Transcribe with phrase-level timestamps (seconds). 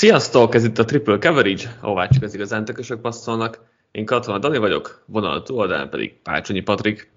[0.00, 3.60] Sziasztok, ez itt a Triple Coverage, ahová csak az igazán tökösök passzolnak.
[3.90, 7.10] Én Katona Dani vagyok, vonal túloldalán pedig Pácsonyi Patrik.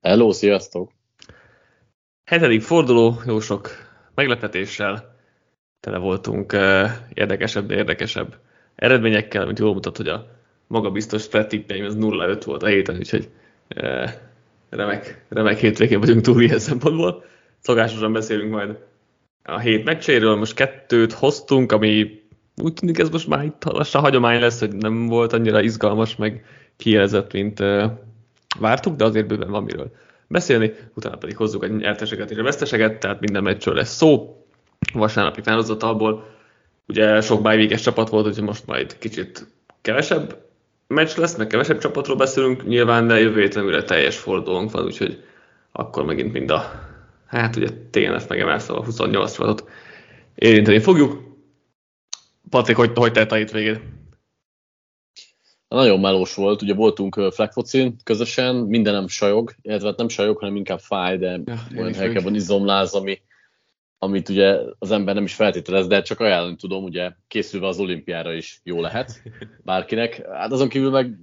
[0.00, 0.90] Hello, sziasztok!
[2.24, 3.70] Hetedik forduló, jó sok
[4.14, 5.16] meglepetéssel
[5.80, 8.38] tele voltunk uh, érdekesebb, de érdekesebb
[8.74, 10.26] eredményekkel, mint jól mutat, hogy a
[10.66, 13.28] magabiztos spread az 0-5 volt a héten, úgyhogy
[13.76, 14.10] uh,
[14.68, 17.24] remek, remek hétvégén vagyunk túl ilyen szempontból.
[17.60, 18.76] Szokásosan beszélünk majd
[19.46, 22.22] a hét meccséről, most kettőt hoztunk, ami
[22.62, 26.44] úgy tűnik ez most már itt lassan hagyomány lesz, hogy nem volt annyira izgalmas, meg
[26.76, 27.84] kijelzett, mint uh,
[28.58, 29.92] vártuk, de azért bőven van miről
[30.28, 34.40] beszélni, utána pedig hozzuk a nyerteseket és a veszteseket, tehát minden meccsről lesz szó.
[34.92, 36.34] Vasárnapi felhozatalból.
[36.88, 39.46] Ugye sok bájvéges csapat volt, úgyhogy most majd kicsit
[39.82, 40.36] kevesebb
[40.86, 45.22] meccs lesz, meg kevesebb csapatról beszélünk, nyilván, de jövő héten újra teljes fordulónk van, úgyhogy
[45.72, 46.72] akkor megint mind a,
[47.26, 49.68] hát ugye TNF meg a 28 csapatot
[50.34, 51.24] érinteni fogjuk.
[52.50, 53.80] Patrik, hogy, hogy tett a hétvégét?
[55.68, 60.80] Nagyon melós volt, ugye voltunk flagfocin közösen, mindenem sajog, illetve hát nem sajog, hanem inkább
[60.80, 63.20] fáj, de ja, olyan helyeken van izomláz, ami,
[63.98, 68.32] amit ugye az ember nem is feltételez, de csak ajánlani tudom, ugye készülve az olimpiára
[68.32, 69.22] is jó lehet
[69.64, 70.26] bárkinek.
[70.32, 71.18] Hát azon kívül meg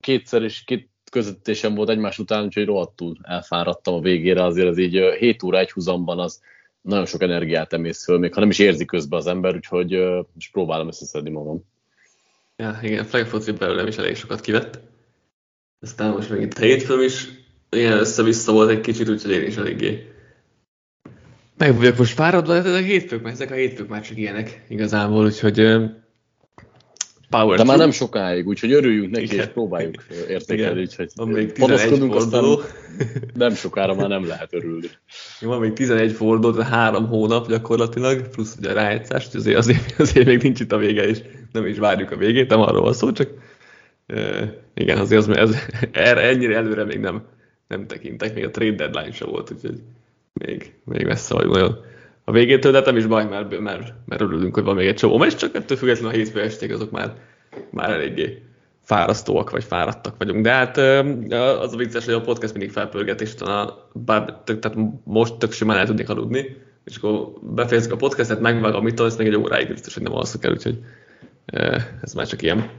[0.00, 5.00] kétszer és két közöttésem volt egymás után, úgyhogy rohadtul elfáradtam a végére, azért az így
[5.18, 6.40] 7 óra egy húzamban az
[6.80, 9.90] nagyon sok energiát emész föl, még ha nem is érzi közben az ember, úgyhogy
[10.34, 11.64] most próbálom összeszedni magam.
[12.56, 14.80] Ja, igen, flag foci belőlem is elég sokat kivett.
[15.80, 17.28] Aztán most meg itt a hétfőm is
[17.70, 20.16] ilyen össze-vissza volt egy kicsit, úgyhogy én is eléggé
[21.56, 24.64] meg vagyok most fáradva, de ezek a hétfők, mert ezek a hétfők már csak ilyenek
[24.68, 25.60] igazából, úgyhogy
[27.30, 29.38] power De már nem sokáig, úgyhogy örüljünk neki, Igen.
[29.38, 29.94] és próbáljuk
[30.28, 31.10] értékelni, úgyhogy
[31.52, 32.60] 11 forduló.
[33.34, 34.86] nem sokára már nem lehet örülni.
[35.40, 40.42] Van még 11 forduló, három hónap gyakorlatilag, plusz ugye a rájátszás, azért, azért, azért még
[40.42, 41.20] nincs itt a vége, és
[41.52, 43.30] nem is várjuk a végét, nem arról van szó, csak
[44.08, 44.42] uh,
[44.74, 45.56] igen, azért az, ez,
[45.92, 47.22] erre, ennyire előre még nem,
[47.68, 49.80] nem tekintek, még a trade deadline se volt, úgyhogy
[50.32, 51.94] még, még messze vagyunk nagyon
[52.28, 54.94] a végétől, de hát nem is baj, mert, mert, mert örülünk, hogy van még egy
[54.94, 57.14] csomó és csak ettől függetlenül a hétfő esték azok már,
[57.70, 58.42] már eléggé
[58.82, 60.42] fárasztóak, vagy fáradtak vagyunk.
[60.42, 60.76] De hát
[61.60, 65.78] az a vicces, hogy a podcast mindig felpörget, és talán bár, tehát most tök simán
[65.78, 69.94] el tudnék aludni, és akkor befejezzük a podcastet, megvágom mit ez még egy óráig biztos,
[69.94, 70.78] hogy nem alszok el, úgyhogy
[72.02, 72.70] ez már csak ilyen.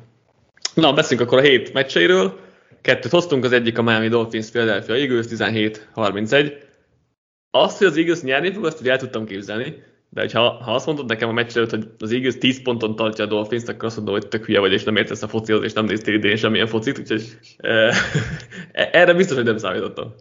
[0.74, 2.40] Na, beszéljünk akkor a hét meccseiről.
[2.82, 6.66] Kettőt hoztunk, az egyik a Miami Dolphins Philadelphia Eagles 17-31.
[7.52, 11.06] Azt, hogy az Eagles nyerni fog, azt el tudtam képzelni, de hogyha, ha azt mondod
[11.06, 14.14] nekem a meccs előtt, hogy az Eagles 10 ponton tartja a dolphins akkor azt mondom,
[14.14, 17.00] hogy tök hülye vagy, és nem értesz a focihoz, és nem néztél idén semmilyen focit,
[17.00, 20.14] úgyhogy e, erre biztos, hogy nem számítottam.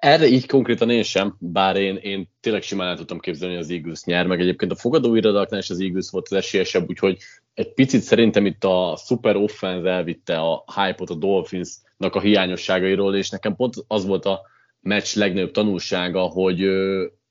[0.00, 3.70] Erre így konkrétan én sem, bár én, én tényleg simán el tudtam képzelni, hogy az
[3.70, 7.18] Eagles nyer, meg egyébként a fogadó irodalaknál is az Eagles volt az esélyesebb, úgyhogy
[7.54, 13.30] egy picit szerintem itt a super offense elvitte a hype-ot a Dolphinsnak a hiányosságairól, és
[13.30, 14.40] nekem pont az volt a
[14.80, 16.68] meccs legnagyobb tanulsága, hogy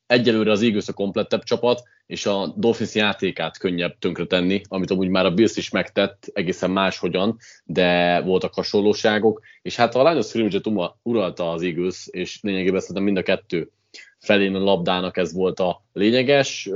[0.08, 5.26] egyelőre az Eagles a komplettebb csapat, és a Dolphins játékát könnyebb tönkretenni, amit amúgy már
[5.26, 10.60] a Bills is megtett egészen máshogyan, de voltak hasonlóságok, és hát a Lions scrimmage
[11.04, 13.72] uralta az Eagles, és lényegében szerintem mind a kettő
[14.20, 16.70] felén a labdának ez volt a lényeges.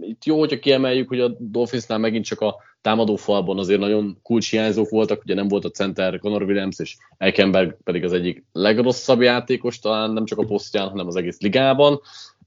[0.00, 4.88] Itt jó, hogyha kiemeljük, hogy a Dolphinsnál megint csak a támadó falban azért nagyon kulcshiányzók
[4.88, 9.78] voltak, ugye nem volt a center Conor Williams, és Eikenberg pedig az egyik legrosszabb játékos,
[9.78, 12.00] talán nem csak a posztján, hanem az egész ligában,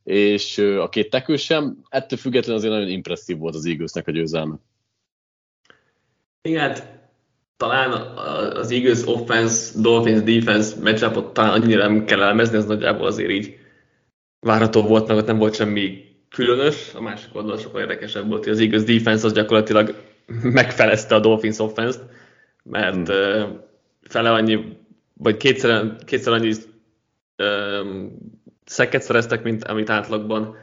[0.04, 1.78] és a két tekő sem.
[1.90, 4.56] Ettől függetlenül azért nagyon impresszív volt az Eaglesnek a győzelme.
[6.42, 7.00] Igen, hát
[7.58, 7.92] talán
[8.56, 13.60] az Eagles offense, Dolphins defense matchupot talán annyira nem kell elemezni, ez nagyjából azért így
[14.40, 18.54] várható volt, meg ott nem volt semmi különös, a másik oldal sokkal érdekesebb volt, hogy
[18.54, 19.96] az Eagles defense az gyakorlatilag
[20.44, 22.00] megfelezte a Dolphins offense
[22.64, 23.60] mert hmm.
[24.02, 24.78] fele annyi,
[25.14, 26.54] vagy kétszer, kétszer annyi
[27.38, 28.18] um,
[28.66, 30.56] szeket szereztek, mint amit átlagban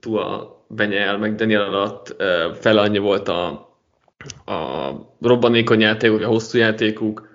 [0.00, 3.48] Tua Benyel, meg Daniel alatt uh, fele annyi volt a,
[4.44, 4.90] a
[5.20, 7.34] robbanékony játékuk, a hosszú játékuk,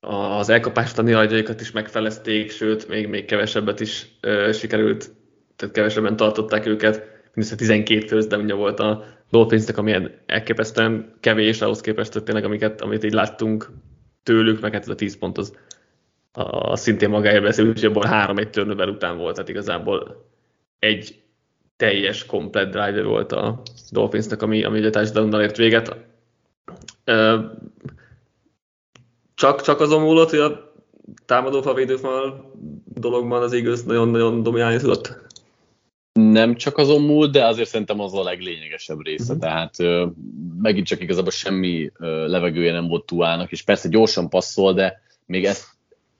[0.00, 5.10] az elkapástani agyaikat is megfelezték, sőt, még, még kevesebbet is uh, sikerült,
[5.56, 12.12] tehát kevesebben tartották őket, mindössze 12 főzdemnye volt a Dolphinsnek, amilyen elképesztően kevés ahhoz képest,
[12.12, 13.70] hogy tényleg amiket, amit így láttunk
[14.22, 15.56] tőlük, meg hát ez a 10 pont az
[16.32, 20.26] a, a szintén magáért beszél, úgyhogy abból három egy turnover után volt, tehát igazából
[20.78, 21.22] egy
[21.76, 25.96] teljes, komplet driver volt a Dolphinsnak, ami, ami ugye touchdown ért véget.
[29.34, 32.52] Csak, csak azon múlott, hogy a védőfal
[32.84, 35.26] dologban az Eagles nagyon-nagyon dominálni tudott?
[36.18, 39.34] Nem csak azon múlt, de azért szerintem az a leglényegesebb része.
[39.34, 39.38] Uh-huh.
[39.38, 40.12] Tehát uh,
[40.58, 45.44] megint csak igazából semmi uh, levegője nem volt Tuának, és persze gyorsan passzol, de még
[45.44, 45.64] ez,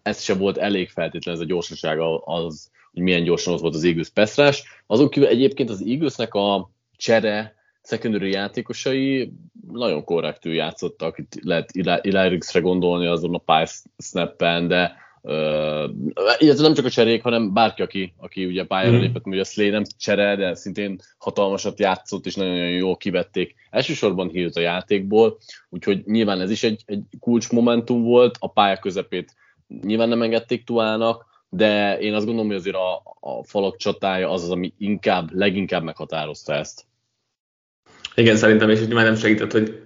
[0.02, 3.84] ez sem volt elég feltétlen ez a gyorsasága az, hogy milyen gyorsan az volt az
[3.84, 4.82] Eagles Pestrás.
[4.86, 9.32] Azon kívül egyébként az Eaglesnek a csere secondary játékosai
[9.72, 11.70] nagyon korrektül játszottak, itt lehet
[12.02, 13.68] Ilyrixre gondolni azon a pár
[13.98, 14.96] snappen, de
[16.38, 19.00] illetve nem csak a cserék, hanem bárki, aki, aki ugye pályára mm.
[19.00, 23.54] lépett, ugye a Slay nem csere, de szintén hatalmasat játszott, és nagyon-nagyon jól kivették.
[23.70, 25.38] Elsősorban hírt a játékból,
[25.68, 29.34] úgyhogy nyilván ez is egy, egy kulcsmomentum volt, a pálya közepét
[29.82, 34.42] nyilván nem engedték Tuának, de én azt gondolom, hogy azért a, a falak csatája az
[34.42, 36.86] az, ami inkább, leginkább meghatározta ezt.
[38.14, 39.82] Igen, szerintem, és nyilván nem segített, hogy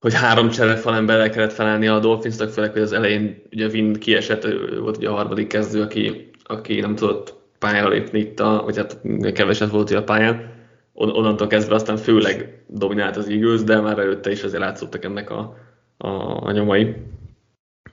[0.00, 4.46] hogy három cserefal kellett felelni a Dolphinsnak, főleg, hogy az elején ugye Vin kiesett,
[4.80, 9.00] volt ugye a harmadik kezdő, aki, aki nem tudott pályára lépni itt, a, vagy hát
[9.32, 10.54] keveset volt a pályán.
[10.92, 15.30] On, onnantól kezdve aztán főleg dominált az Eagles, de már előtte is azért látszottak ennek
[15.30, 15.56] a,
[15.96, 16.08] a,
[16.46, 16.94] a nyomai.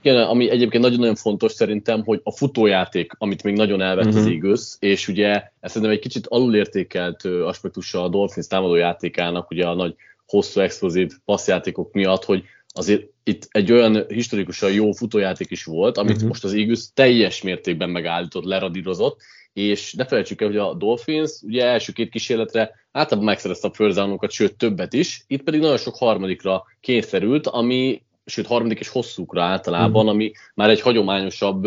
[0.02, 4.20] Igen, ami egyébként nagyon-nagyon fontos szerintem, hogy a futójáték, amit még nagyon elvett uh-huh.
[4.20, 4.34] az mhm.
[4.34, 9.74] Eagles, és ugye ez szerintem egy kicsit alulértékelt aspektusa a Dolphins támadó játékának, ugye a
[9.74, 9.94] nagy
[10.26, 16.14] hosszú explozív passzjátékok miatt, hogy azért itt egy olyan historikusan jó futójáték is volt, amit
[16.14, 16.28] uh-huh.
[16.28, 19.20] most az Eagles teljes mértékben megállított, leradírozott,
[19.52, 24.30] és ne felejtsük el, hogy a Dolphins ugye első két kísérletre általában megszerezte a first
[24.30, 30.04] sőt többet is, itt pedig nagyon sok harmadikra kényszerült, ami, sőt harmadik és hosszúkra általában,
[30.04, 30.10] uh-huh.
[30.10, 31.66] ami már egy hagyományosabb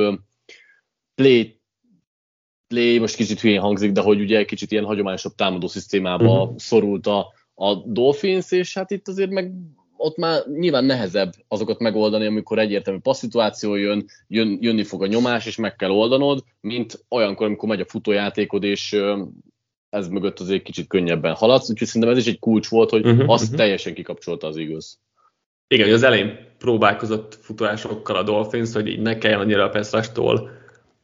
[1.16, 1.60] play,
[2.68, 6.58] play, most kicsit hülyén hangzik, de hogy ugye kicsit ilyen hagyományosabb támadó szisztémába uh-huh.
[6.58, 9.52] szorult a, a Dolphins, és hát itt azért meg
[9.98, 15.46] ott már nyilván nehezebb azokat megoldani, amikor egyértelmű passzituáció jön, jön, jönni fog a nyomás,
[15.46, 19.00] és meg kell oldanod, mint olyankor, amikor megy a futójátékod, és
[19.90, 23.30] ez mögött azért kicsit könnyebben haladsz, úgyhogy szerintem ez is egy kulcs volt, hogy uh-huh,
[23.30, 23.58] azt uh-huh.
[23.58, 25.00] teljesen kikapcsolta az igaz.
[25.68, 30.50] Igen, hogy az elején próbálkozott futásokkal a Dolphins, hogy így ne kelljen annyira a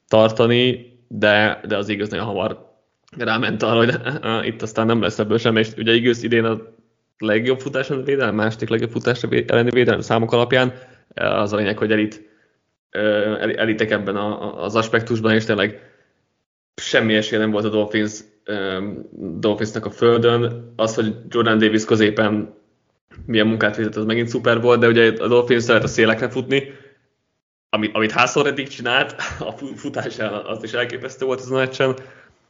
[0.08, 2.73] tartani, de, de az igaz nagyon hamar
[3.18, 3.96] ráment arra, hogy
[4.50, 6.62] itt aztán nem lesz ebből sem, és ugye igaz idén a
[7.18, 10.74] legjobb futás elleni védelem, második legjobb futás elleni védelem számok alapján,
[11.14, 12.30] az a lényeg, hogy elit,
[13.56, 15.92] elitek ebben az aspektusban, és tényleg
[16.76, 18.20] semmi esélye nem volt a Dolphins,
[19.40, 20.74] Dolphinsnak a földön.
[20.76, 22.54] Az, hogy Jordan Davis középen
[23.26, 26.72] milyen munkát végzett, az megint szuper volt, de ugye a Dolphins szeret a szélekre futni,
[27.70, 31.96] amit, amit Hászor eddig csinált, a futás az is elképesztő volt az a meccsen,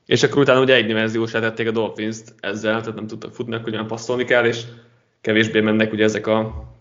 [0.06, 3.74] és akkor utána ugye egy dimenziósá tették a Dolphins-t ezzel, tehát nem tudtak futni, akkor
[3.74, 4.64] olyan passzolni kell, és
[5.22, 6.72] kevésbé mennek ugye ezek a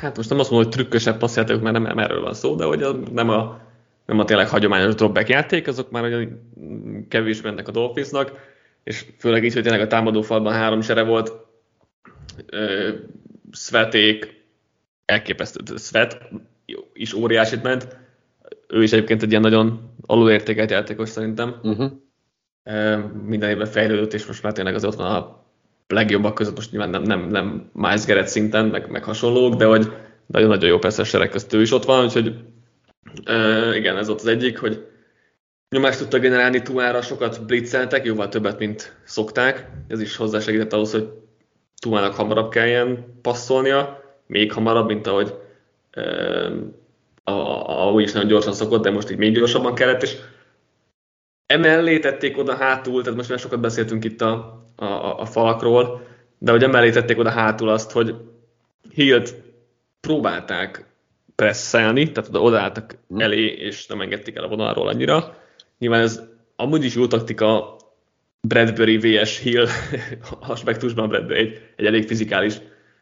[0.00, 2.64] hát most nem azt mondom, hogy trükkösebb passzjátékok, mert nem, nem erről van szó, de
[2.64, 3.60] hogy a, nem, a,
[4.06, 6.50] nem a tényleg hagyományos dropback játék, azok már olyan
[7.08, 8.32] kevésbé mennek a Dolphinsnak,
[8.84, 11.32] és főleg így, hogy tényleg a támadó falban három sere volt,
[13.52, 14.44] Sveték,
[15.04, 16.28] elképesztő, Svet
[16.92, 17.96] is óriásit ment,
[18.68, 21.54] ő is egyébként egy ilyen nagyon alulértékelt játékos szerintem.
[21.62, 21.92] Uh-huh.
[23.24, 25.44] Minden évben fejlődött, és most már tényleg az ott van a
[25.88, 29.92] legjobbak között, most nyilván nem, nem, nem Miles Garrett szinten, meg, meg hasonlók, de hogy
[30.26, 32.34] nagyon-nagyon jó persze sereg közt ő is ott van, úgyhogy
[33.26, 34.86] uh, igen, ez ott az egyik, hogy
[35.68, 39.70] nyomást tudta generálni Tumára, sokat blitzeltek, jóval többet, mint szokták.
[39.88, 41.08] Ez is hozzásegített ahhoz, hogy
[41.80, 45.34] Tumának hamarabb kelljen passzolnia, még hamarabb, mint ahogy
[45.96, 46.52] uh,
[47.28, 50.16] ahogy is nagyon gyorsan szokott, de most így még gyorsabban kellett, és
[51.46, 56.06] emellé tették oda hátul, tehát most már sokat beszéltünk itt a, a, a falakról,
[56.38, 58.14] de hogy emellé tették oda hátul azt, hogy
[58.94, 59.34] Hilt
[60.00, 60.86] próbálták
[61.34, 63.20] presszelni, tehát oda odaálltak hm.
[63.20, 65.36] elé, és nem engedték el a vonalról annyira.
[65.78, 66.22] Nyilván ez
[66.56, 67.76] amúgy is jó taktika
[68.40, 69.38] Bradbury vs.
[69.38, 69.66] Hill
[70.40, 72.60] aspektusban Bradbury egy, egy elég fizikális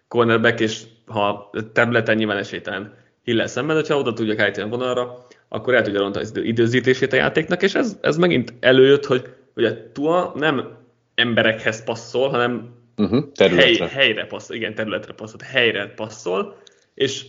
[0.08, 2.94] cornerback, és ha területen nyilván esélytelen
[3.26, 7.16] Hill szemben, hogyha oda tudják állítani a vonalra, akkor el tudja rontani az időzítését a
[7.16, 10.76] játéknak, és ez, ez megint előjött, hogy ugye Tua nem
[11.14, 16.56] emberekhez passzol, hanem uh-huh, hely, helyre passzol, igen, területre passzol, helyre passzol,
[16.94, 17.26] és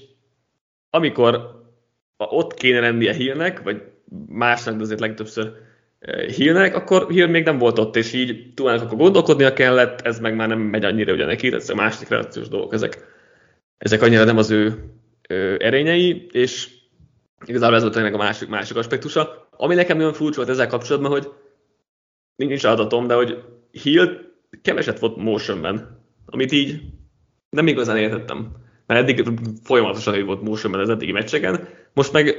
[0.90, 1.64] amikor
[2.18, 3.82] ott kéne lennie Hillnek, vagy
[4.28, 5.52] másnak, de azért legtöbbször
[6.00, 10.20] eh, Hillnek, akkor Hill még nem volt ott, és így Tuának akkor gondolkodnia kellett, ez
[10.20, 12.98] meg már nem megy annyira ugye neki, ez a másik reakciós dolgok, ezek,
[13.78, 14.96] ezek annyira nem az ő
[15.58, 16.70] erényei, és
[17.46, 19.48] igazából ez volt ennek a másik, másik aspektusa.
[19.52, 21.32] Ami nekem nagyon furcsa volt ezzel kapcsolatban, hogy
[22.36, 24.18] nincs adatom, de hogy Hill
[24.62, 26.82] keveset volt motionben, amit így
[27.50, 28.56] nem igazán értettem.
[28.86, 29.30] Mert eddig
[29.64, 32.36] folyamatosan hogy volt motionben az eddigi meccseken, most meg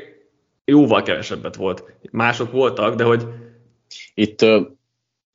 [0.64, 1.84] jóval kevesebbet volt.
[2.10, 3.26] Mások voltak, de hogy...
[4.14, 4.66] Itt uh,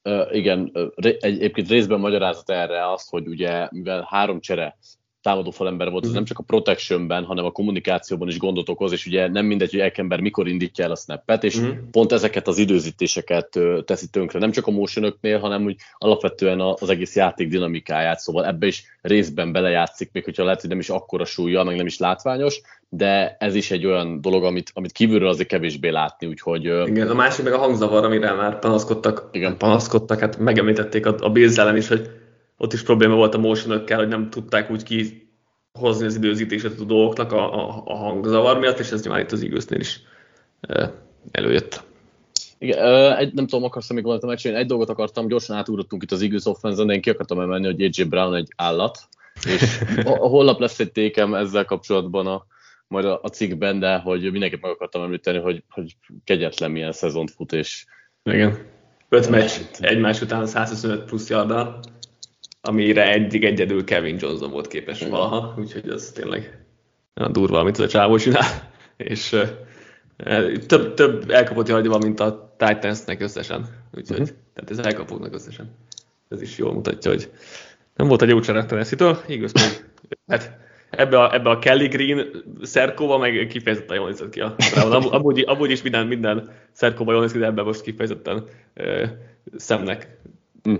[0.09, 4.77] Uh, igen, egy, egyébként részben magyarázat erre az, hogy ugye, mivel három csere
[5.23, 6.13] támadó falember volt, az mm.
[6.13, 9.79] nem csak a protectionben, hanem a kommunikációban is gondot okoz, és ugye nem mindegy, hogy
[9.79, 11.69] Ekember mikor indítja el a snappet, és mm.
[11.91, 17.15] pont ezeket az időzítéseket teszi tönkre, nem csak a motionöknél, hanem úgy alapvetően az egész
[17.15, 21.63] játék dinamikáját, szóval ebbe is részben belejátszik, még hogyha lehet, hogy nem is akkora súlya,
[21.63, 25.89] meg nem is látványos, de ez is egy olyan dolog, amit, amit kívülről azért kevésbé
[25.89, 26.63] látni, úgyhogy...
[26.63, 29.57] Igen, a másik meg a hangzavar, amire már panaszkodtak, Igen.
[29.57, 32.09] panaszkodtak, hát megemlítették a, a Bills ellen is, hogy
[32.57, 37.31] ott is probléma volt a motion hogy nem tudták úgy kihozni az időzítését a dolgoknak
[37.31, 40.01] a, a, a hangzavar miatt, és ez nyilván itt az eagles is
[41.31, 41.83] előjött.
[42.63, 46.21] Igen, egy, nem tudom, akarsz még valamit megcsinálni, egy dolgot akartam, gyorsan átugrottunk itt az
[46.21, 48.99] Eagles offense én ki akartam emelni, hogy AJ Brown egy állat,
[49.47, 52.45] és holnap lesz egy tékem ezzel kapcsolatban a,
[52.87, 57.31] majd a, a cikkben, de hogy mindenképp meg akartam említeni, hogy, hogy kegyetlen milyen szezont
[57.31, 57.85] fut, és
[58.23, 58.57] igen.
[59.09, 61.79] Öt meccs egymás után 125 plusz yarddal
[62.65, 65.11] amire eddig egyedül Kevin Johnson volt képes Igen.
[65.11, 66.65] valaha, úgyhogy az tényleg
[67.13, 69.35] durva, amit a csávó csinál, és
[70.67, 74.35] több, több elkapott yardja van, mint a Titansnek összesen, úgyhogy uh-huh.
[74.53, 75.75] tehát ez elkapóknak összesen.
[76.29, 77.31] Ez is jól mutatja, hogy
[77.95, 79.85] nem volt egy jó cserek Tennessee-től, igaz, még,
[80.31, 80.57] hát
[80.89, 82.27] ebbe a, ebbe a Kelly Green
[82.61, 84.55] szerkóba meg kifejezetten jól nézett ki a.
[85.11, 89.09] Amúgy, amúgy is minden, minden szerkóba jól nézett ki, de ebben most kifejezetten uh,
[89.57, 90.17] szemnek
[90.69, 90.75] mm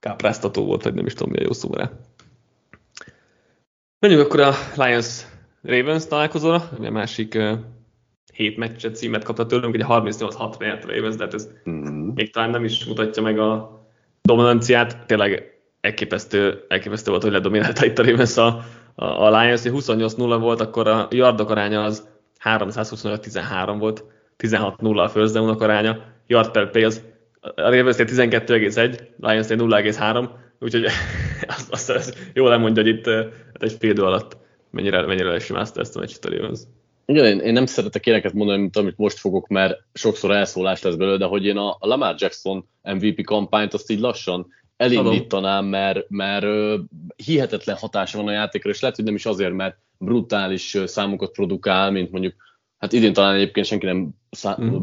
[0.00, 1.90] kápráztató volt, vagy nem is tudom mi a jó szó rá.
[3.98, 5.26] Menjünk akkor a Lions
[5.62, 7.58] Ravens találkozóra, ami a másik uh,
[8.32, 12.08] hét meccset címet kapta tőlünk, ugye 38-6 nyert Ravens, de hát ez mm.
[12.14, 13.82] még talán nem is mutatja meg a
[14.22, 18.64] dominanciát, tényleg elképesztő, elképesztő volt, hogy ledominálta itt a Ravens a,
[18.94, 22.08] a, a Lions, 28-0 volt, akkor a yardok aránya az
[22.44, 24.04] 325-13 volt,
[24.38, 27.02] 16-0 a first down aránya, yard per play az
[27.40, 30.28] a Ravens 12,1, Lions 0,3,
[30.60, 30.84] úgyhogy
[31.56, 34.36] azt, azt, azt jól elmondja, hogy itt hát egy fél idő alatt
[34.70, 36.60] mennyire, mennyire lesimázta ezt a meccset a Ravens.
[37.06, 40.94] Igen, én, én nem szeretek éneket mondani, mint amit most fogok, mert sokszor elszólás lesz
[40.94, 46.46] belőle, de hogy én a Lamar Jackson MVP kampányt azt így lassan elindítanám, mert, mert
[47.16, 51.90] hihetetlen hatása van a játékra, és lehet, hogy nem is azért, mert brutális számokat produkál,
[51.90, 52.34] mint mondjuk
[52.78, 54.76] hát idén talán egyébként senki nem szá- mm.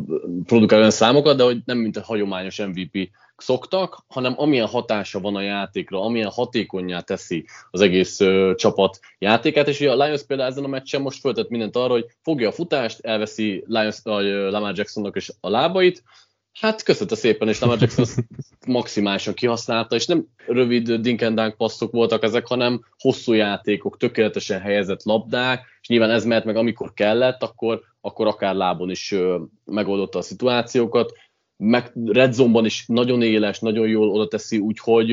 [0.46, 5.36] produkál olyan számokat, de hogy nem mint a hagyományos MVP szoktak, hanem amilyen hatása van
[5.36, 10.64] a játékra, amilyen hatékonyá teszi az egész ö, csapat játékát, és a Lions például ezen
[10.64, 15.16] a meccsen most föltett mindent arra, hogy fogja a futást, elveszi Lions, vagy Lamar Jacksonnak
[15.16, 16.04] is a lábait,
[16.60, 18.06] Hát köszönte szépen, és Lamar Jackson
[18.68, 24.62] maximálisan kihasználta, és nem rövid dink and dunk passzok voltak ezek, hanem hosszú játékok, tökéletesen
[24.62, 29.16] helyezett labdák, és nyilván ez mehet meg amikor kellett, akkor, akkor akár lábon is
[29.66, 31.12] megoldotta a szituációkat.
[31.58, 35.12] Meg Red Zone-ban is nagyon éles, nagyon jól oda teszi, úgyhogy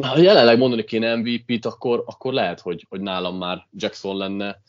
[0.00, 4.62] ha jelenleg mondani kéne MVP-t, akkor, akkor lehet, hogy, hogy nálam már Jackson lenne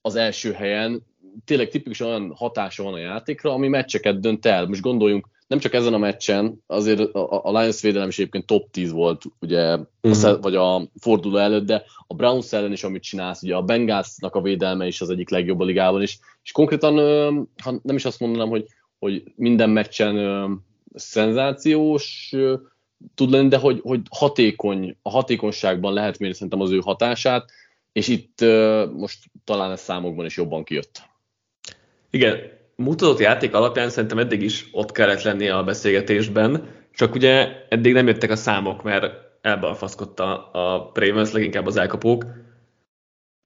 [0.00, 1.08] az első helyen,
[1.44, 4.66] tényleg tipikusan olyan hatása van a játékra, ami meccseket dönt el.
[4.66, 8.70] Most gondoljunk, nem csak ezen a meccsen, azért a, a Lions védelem is egyébként top
[8.70, 10.24] 10 volt, ugye, uh-huh.
[10.24, 14.34] a, vagy a forduló előtt, de a Browns ellen is, amit csinálsz, ugye a Bengalsnak
[14.34, 16.94] a védelme is az egyik legjobb a ligában is, és konkrétan,
[17.62, 18.66] ha nem is azt mondanám, hogy,
[18.98, 22.34] hogy minden meccsen szenzációs
[23.14, 27.50] tud lenni, de hogy, hogy hatékony, a hatékonyságban lehet mérni szerintem az ő hatását,
[27.92, 28.40] és itt
[28.96, 31.09] most talán ez számokban is jobban kijött.
[32.10, 32.38] Igen,
[32.76, 38.06] mutatott játék alapján szerintem eddig is ott kellett lennie a beszélgetésben, csak ugye eddig nem
[38.06, 42.24] jöttek a számok, mert elbalfaszkodta a Ravens, leginkább az elkapók,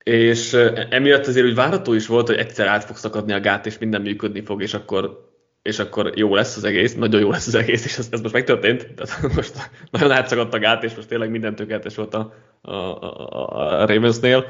[0.05, 0.53] és
[0.91, 4.03] emiatt azért úgy várható is volt, hogy egyszer át fog szakadni a gát, és minden
[4.03, 7.85] működni fog, és akkor, és akkor jó lesz az egész, nagyon jó lesz az egész,
[7.85, 8.95] és ez, ez most megtörtént.
[8.95, 13.81] Tehát most nagyon átszakadt a gát, és most tényleg minden tökéletes volt a, a, a,
[13.81, 14.47] a Ravensnél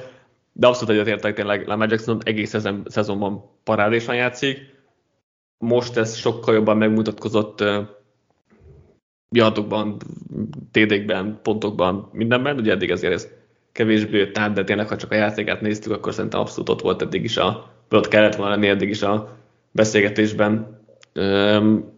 [0.56, 4.58] de abszolút egyetértek tényleg, Lamar Jackson egész szezon, szezonban parádésan játszik.
[5.58, 7.86] Most ez sokkal jobban megmutatkozott uh,
[9.30, 9.96] yardokban,
[10.70, 12.58] TD-kben, pontokban, mindenben.
[12.58, 13.28] Ugye eddig azért ez
[13.72, 17.02] kevésbé jött át, de tényleg, ha csak a játékát néztük, akkor szerintem abszolút ott volt
[17.02, 19.36] eddig is a, ott kellett volna lenni eddig is a
[19.70, 20.80] beszélgetésben.
[21.14, 21.92] Um,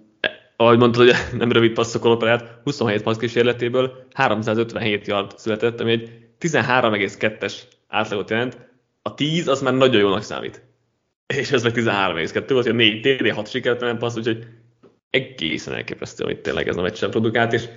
[0.57, 6.11] ahogy mondtad, hogy nem rövid passzokol operált, 27 passz kísérletéből 357 yard született, ami egy
[6.41, 7.55] 13,2-es
[7.89, 8.59] átlagot jelent,
[9.03, 10.63] a 10 az már nagyon jónak számít.
[11.27, 14.47] És ez meg 13,2 volt, hogy a 4 TD, 6 sikertelen passz, úgyhogy
[15.11, 17.69] egészen elképesztő, hogy tényleg ez a meccsen produkált, és,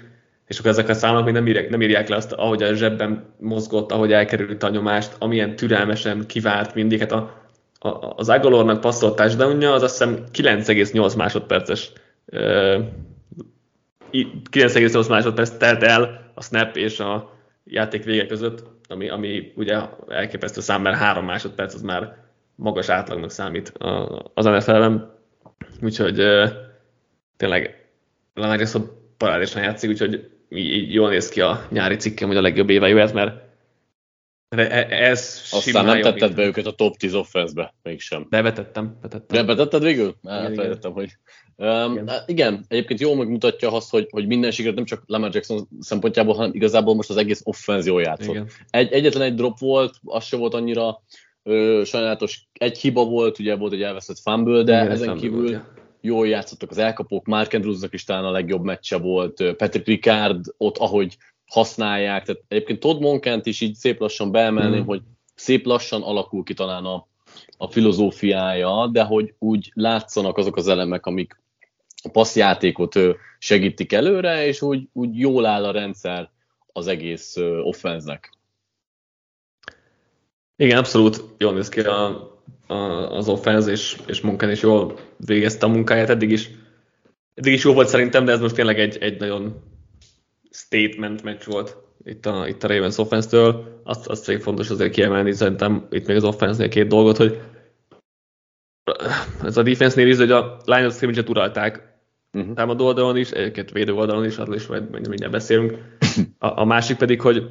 [0.47, 3.33] és akkor ezek a számok még nem írják, nem írják le azt, ahogy a zsebben
[3.39, 6.99] mozgott, ahogy elkerült a nyomást, amilyen türelmesen kivált mindig.
[6.99, 7.47] Hát a,
[7.79, 11.91] a, az Agolornak passzolt touchdownja az azt hiszem 9,8 másodperces
[12.25, 12.79] ö,
[14.11, 19.77] 9,8 másodperc telt el a snap és a játék vége között, ami, ami ugye
[20.07, 22.17] elképesztő szám, mert három másodperc az már
[22.55, 23.73] magas átlagnak számít
[24.33, 25.13] az NFL-ben.
[25.81, 26.15] Úgyhogy
[27.37, 27.89] tényleg
[28.33, 32.41] Lamar Jackson parádésan játszik, úgyhogy így, így jól néz ki a nyári cikkem, hogy a
[32.41, 33.41] legjobb éve jöhet, mert
[34.49, 38.27] e, ez Aztán nem tetted be őket a top 10 offense-be, mégsem.
[38.29, 38.97] De betettem.
[39.01, 39.37] betettem.
[39.37, 40.15] De betetted végül?
[40.23, 41.17] Elfelejtettem, hogy...
[41.61, 42.07] Um, igen.
[42.07, 46.35] Hát igen, egyébként jól megmutatja azt, hogy, hogy minden sikert nem csak Lamar Jackson szempontjából,
[46.35, 48.33] hanem igazából most az egész offense jól játszott.
[48.33, 48.47] Igen.
[48.69, 51.01] Egy, egyetlen egy drop volt, az se volt annyira
[51.43, 55.51] ö, sajnálatos, egy hiba volt, ugye volt egy elveszett fumble, de igen, ezen kívül volt,
[55.51, 60.45] ja jól játszottak az elkapók, Mark Andrewsnak is talán a legjobb meccse volt, Patrick Ricard
[60.57, 64.85] ott, ahogy használják, tehát egyébként Todd Monkent is így szép lassan beemelném, mm.
[64.85, 65.01] hogy
[65.35, 67.07] szép lassan alakul ki talán a,
[67.57, 71.41] a filozófiája, de hogy úgy látszanak azok az elemek, amik
[72.03, 72.99] a passzjátékot
[73.39, 76.29] segítik előre, és úgy, úgy jól áll a rendszer
[76.73, 78.31] az egész offenznek.
[80.55, 82.31] Igen, abszolút jól néz ki a,
[83.09, 86.49] az offense, és, és munkán is jól végezte a munkáját eddig is.
[87.33, 89.63] Eddig is jó volt szerintem, de ez most tényleg egy, egy nagyon
[90.51, 93.81] statement meccs volt itt a, itt a Ravens offense-től.
[93.83, 97.41] Azt, azt még fontos azért kiemelni, szerintem itt még az offense két dolgot, hogy
[99.43, 101.88] ez a defense-nél is, hogy a line of scrimmage-et uralták
[102.33, 102.53] uh-huh.
[102.53, 105.77] támadó oldalon is, egyébként védő oldalon is, arról is majd mindjárt beszélünk.
[106.37, 107.43] A, a másik pedig, hogy,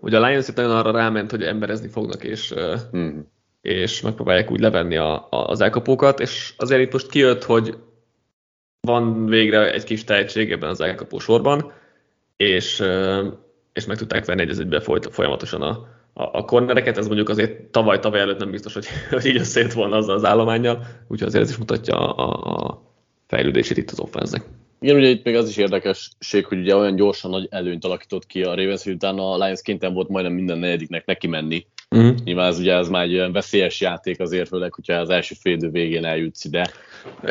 [0.00, 3.14] hogy a Lions itt nagyon arra ráment, hogy emberezni fognak, és uh-huh
[3.66, 7.78] és megpróbálják úgy levenni a, a, az elkapókat, és azért itt most kijött, hogy
[8.80, 11.72] van végre egy kis tehetség ebben az elkapó sorban,
[12.36, 12.82] és,
[13.72, 15.68] és meg tudták venni egy egybe folyamatosan a,
[16.12, 19.96] a, a kornereket, ez mondjuk azért tavaly-tavaly előtt nem biztos, hogy, hogy így összejött volna
[19.96, 22.85] azzal az állományjal, úgyhogy azért ez is mutatja a, a
[23.26, 24.42] fejlődését itt az offenznek.
[24.80, 28.42] Igen, ugye itt még az is érdekesség, hogy ugye olyan gyorsan nagy előnyt alakított ki
[28.42, 32.16] a Ravens, hogy utána a Lions kénytelen volt majdnem minden negyediknek neki menni, Uh-huh.
[32.24, 35.70] Nyilván ez ugye ez már egy olyan veszélyes játék azért, főleg, hogyha az első félidő
[35.70, 36.70] végén eljutsz ide.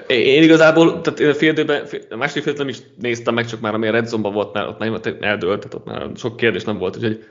[0.07, 3.87] Én igazából, tehát én a félidőben, a második félidőben is néztem meg, csak már ami
[3.87, 6.95] a Red Zone-ban volt, már ott nem eldőlt, tehát ott már sok kérdés nem volt,
[6.95, 7.23] úgyhogy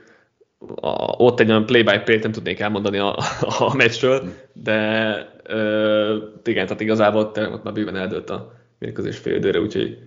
[0.75, 3.17] a, ott egy olyan play-by-play nem tudnék elmondani a,
[3.59, 9.59] a meccsről, de ö, igen, tehát igazából ott, ott már bőven eldőlt a mérkőzés félidőre,
[9.59, 9.97] úgyhogy,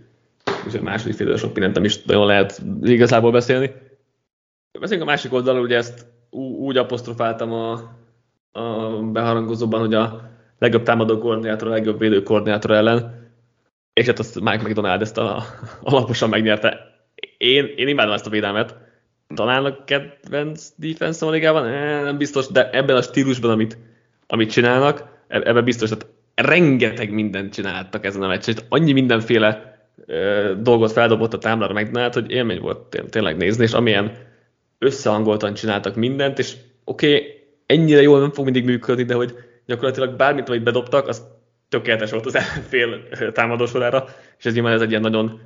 [0.64, 3.72] úgyhogy a második félidőre sok mindent nem is nagyon lehet igazából beszélni.
[4.80, 7.72] Beszéljünk a másik oldalról, ugye ezt úgy apostrofáltam a,
[8.52, 13.30] a beharangozóban, hogy a legjobb támadó koordinátor, a legjobb védő koordinátor ellen,
[13.92, 15.42] és hát azt Mike McDonald ezt a,
[15.82, 16.96] alaposan megnyerte.
[17.36, 18.76] Én, én imádom ezt a védelmet.
[19.34, 23.78] Talán a kedvenc defense a ligában, eh, nem biztos, de ebben a stílusban, amit,
[24.26, 30.92] amit csinálnak, ebben biztos, hogy rengeteg mindent csináltak ezen a meccsen, annyi mindenféle ö, dolgot
[30.92, 34.12] feldobott a támlára McDonald, hogy élmény volt tényleg nézni, és amilyen
[34.78, 37.26] összehangoltan csináltak mindent, és oké, okay,
[37.66, 39.34] ennyire jól nem fog mindig működni, de hogy
[39.66, 41.22] gyakorlatilag bármit, amit bedobtak, az
[41.68, 44.04] tökéletes volt az ellenfél támadósorára,
[44.38, 45.40] és ez nyilván ez egy ilyen nagyon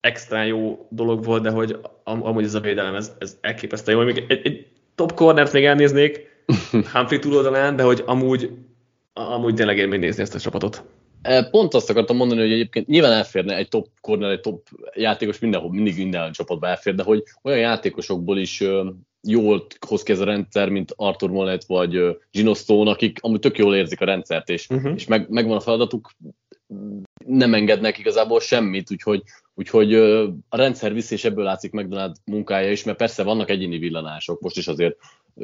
[0.00, 4.00] extra jó dolog volt, de hogy am- amúgy ez a védelem, ez, ez elképesztő jó.
[4.00, 6.28] Még egy, egy top cornert még elnéznék
[6.92, 8.50] Humphrey túloldalán, de hogy amúgy,
[9.28, 10.84] amúgy tényleg élmény nézni ezt a csapatot.
[11.50, 15.70] Pont azt akartam mondani, hogy egyébként nyilván elférne egy top corner, egy top játékos mindenhol,
[15.70, 18.64] mindig minden csapatba elfér, de hogy olyan játékosokból is
[19.22, 23.58] jól hoz ki ez a rendszer, mint Arthur Monet vagy Gino Stone, akik amúgy tök
[23.58, 24.92] jól érzik a rendszert, és, uh-huh.
[24.94, 26.10] és meg, megvan a feladatuk,
[27.26, 29.22] nem engednek igazából semmit, úgyhogy,
[29.54, 29.94] úgyhogy
[30.48, 34.56] a rendszer viszi, és ebből látszik McDonald munkája is, mert persze vannak egyéni villanások, most
[34.56, 34.96] is azért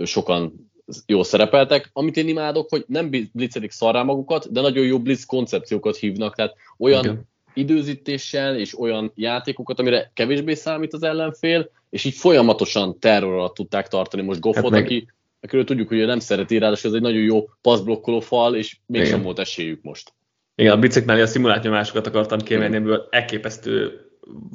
[0.05, 0.71] sokan
[1.07, 1.90] jól szerepeltek.
[1.92, 6.55] Amit én imádok, hogy nem blitzelik szarrá magukat, de nagyon jó blitz koncepciókat hívnak, tehát
[6.79, 7.14] olyan okay.
[7.55, 13.88] időzítéssel és olyan játékokat, amire kevésbé számít az ellenfél, és így folyamatosan terror alatt tudták
[13.88, 14.85] tartani most Goffot, hát meg...
[14.85, 15.07] aki
[15.40, 19.38] akiről tudjuk, hogy nem szereti, ráadásul ez egy nagyon jó passzblokkoló fal, és mégsem volt
[19.38, 20.12] esélyük most.
[20.55, 24.01] Igen, a bicik mellé a szimulált nyomásokat akartam kiemelni, ebből elképesztő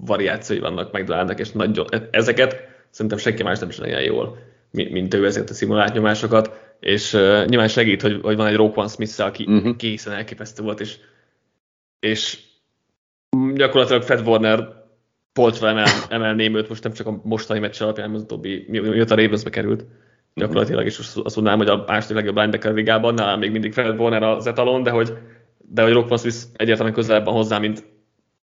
[0.05, 2.55] variációi vannak McDonaldnak, és nagyon, ezeket
[2.89, 4.37] szerintem senki más nem csinálja jól
[4.71, 8.87] mint ő ezeket a szimulált nyomásokat, és uh, nyilván segít, hogy, hogy van egy Roquan
[8.87, 9.75] smith aki uh-huh.
[9.75, 10.97] készen elképesztő volt, és,
[11.99, 12.39] és
[13.53, 14.79] gyakorlatilag Fred Warner
[15.33, 19.49] polcra emel, emelném őt, most nem csak a mostani meccs alapján, az utóbbi, mióta Ravensbe
[19.49, 19.85] került,
[20.33, 24.23] gyakorlatilag is azt mondanám, hogy a második legjobb linebacker ligában, nálam még mindig Fred Warner
[24.23, 25.13] az etalon, de hogy,
[25.57, 27.83] de hogy Roquan Smith egyértelműen közelebb van hozzá, mint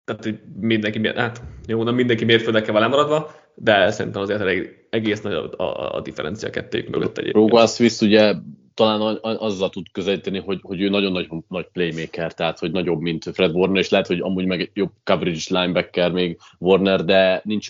[0.04, 5.20] tehát hogy mindenki, hát jó, nem mindenki mérföldekkel van lemaradva, de szerintem azért elég, egész
[5.20, 7.48] nagy a, a, a differencia kettőjük mögött egyébként.
[7.48, 8.34] Rogan Swiss ugye
[8.74, 13.24] talán azzal tud közelíteni, hogy, hogy ő nagyon nagy, nagy playmaker, tehát hogy nagyobb, mint
[13.32, 17.68] Fred Warner, és lehet, hogy amúgy meg jobb coverage linebacker még Warner, de nincs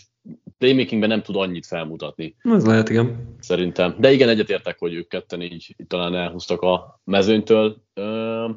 [0.58, 2.36] playmakingben nem tud annyit felmutatni.
[2.42, 3.36] Ez lehet, igen.
[3.40, 3.94] Szerintem.
[3.98, 7.82] De igen, egyetértek, hogy ők ketten így talán elhúztak a mezőnytől.
[7.94, 8.48] Ö,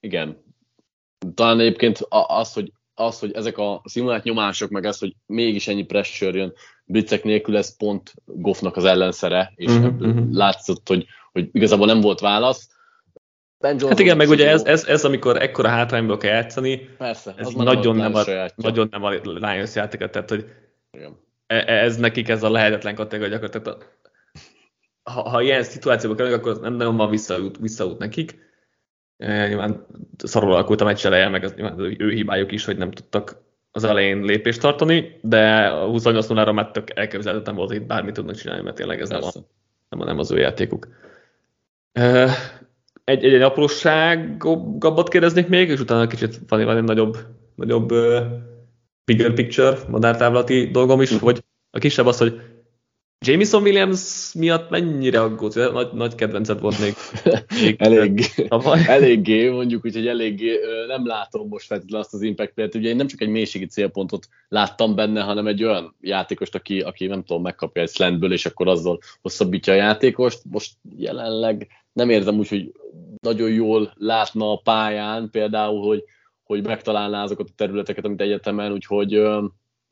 [0.00, 0.42] igen.
[1.34, 5.84] Talán egyébként az, hogy az, hogy ezek a szimulált nyomások, meg az, hogy mégis ennyi
[5.84, 6.52] pressure jön
[6.84, 12.20] blitzek nélkül, ez pont Goffnak az ellenszere, és uh-huh, látszott, hogy, hogy igazából nem volt
[12.20, 12.70] válasz.
[13.58, 17.48] Ben hát igen, meg ugye ez, ez, ez, amikor ekkora hátrányból kell játszani, Persze, ez
[17.48, 18.24] nagyon nem, a,
[18.54, 20.46] nagyon nem a Lions játéka, tehát hogy
[20.90, 21.16] igen.
[21.46, 23.90] E, e, ez nekik ez a lehetetlen kategória gyakorlatilag.
[25.02, 28.38] Ha, ha ilyen szituációba kerülnek, akkor nem nagyon van visszaút, visszaút nekik.
[29.26, 32.90] Nyilván szarul alakult a meccs eleje, meg az nyilván az ő hibájuk is, hogy nem
[32.90, 33.36] tudtak
[33.70, 38.34] az elején lépést tartani, de a 28 0 már tök elképzelhetetlen volt, hogy bármit tudnak
[38.34, 39.30] csinálni, mert tényleg ez nem, a,
[39.88, 40.88] nem, a, nem az ő játékuk.
[43.04, 47.16] Egy, egy, egy apróságabbat kérdeznék még, és utána kicsit van, van egy nagyobb,
[47.54, 47.92] nagyobb
[49.04, 51.44] bigger picture, madártávlati dolgom is, hogy mhm.
[51.70, 52.40] a kisebb az, hogy
[53.24, 55.54] Jameson Williams miatt mennyire aggódsz?
[55.54, 56.94] Nagy, nagy kedvenced volt még.
[57.62, 58.24] még Elég,
[58.86, 62.74] eléggé, mondjuk úgy, hogy eléggé nem látom most feltétlenül azt az impact playet.
[62.74, 67.06] Ugye én nem csak egy mélységi célpontot láttam benne, hanem egy olyan játékost, aki, aki
[67.06, 70.40] nem tudom, megkapja egy slantből, és akkor azzal hosszabbítja a játékost.
[70.50, 72.72] Most jelenleg nem érzem úgy, hogy
[73.20, 76.04] nagyon jól látna a pályán, például, hogy,
[76.42, 79.22] hogy megtalálná azokat a területeket, amit egyetemen, úgyhogy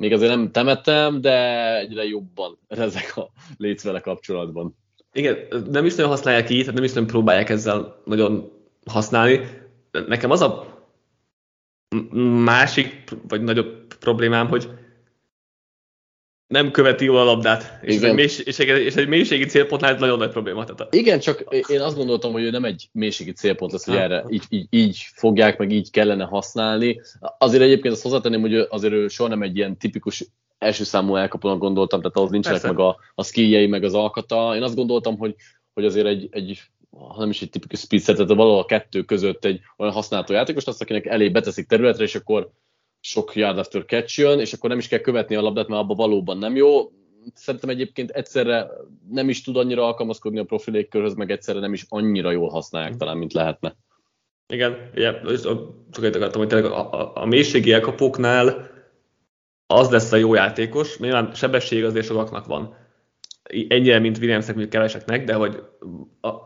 [0.00, 4.76] még azért nem temettem, de egyre jobban ezek a létsz vele kapcsolatban.
[5.12, 5.36] Igen,
[5.70, 8.52] nem is nagyon használják így, tehát nem is nagyon próbálják ezzel nagyon
[8.86, 9.40] használni.
[10.06, 10.78] Nekem az a
[12.44, 14.68] másik, vagy nagyobb problémám, hogy
[16.50, 20.00] nem követi jól a labdát, és, egy, mélység, és, egy, és egy mélységi célpontnál ez
[20.00, 20.64] nagyon nagy probléma.
[20.64, 20.96] Tehát a...
[20.96, 24.24] Igen, csak én azt gondoltam, hogy ő nem egy mélységi célpont lesz, hogy ha, erre
[24.28, 27.00] így, így, így fogják, meg így kellene használni.
[27.38, 30.26] Azért egyébként azt hozzátenném, hogy azért ő soha nem egy ilyen tipikus
[30.58, 32.76] első számú elkapónak gondoltam, tehát ahhoz nincsenek Persze.
[32.76, 34.56] meg a, a skijei, meg az alkata.
[34.56, 35.34] Én azt gondoltam, hogy,
[35.74, 36.60] hogy azért egy, egy
[36.90, 40.32] ha nem is egy tipikus speed set, tehát valahol a kettő között egy olyan használható
[40.32, 42.50] játékos, azt, akinek elé beteszik területre, és akkor
[43.00, 45.96] sok yard after catch jön, és akkor nem is kell követni a labdát, mert abban
[45.96, 46.90] valóban nem jó.
[47.34, 48.70] Szerintem egyébként egyszerre
[49.10, 53.16] nem is tud annyira alkalmazkodni a profilékkörhöz, meg egyszerre nem is annyira jól használják talán,
[53.16, 53.76] mint lehetne.
[54.52, 55.20] Igen, ugye,
[55.90, 58.70] csak egy akartam, hogy a, a, a mélységi elkapóknál
[59.66, 62.76] az lesz a jó játékos, nyilván sebesség azért sokaknak van,
[63.68, 65.62] ennyire, mint Williamsnek, mint keveseknek, de hogy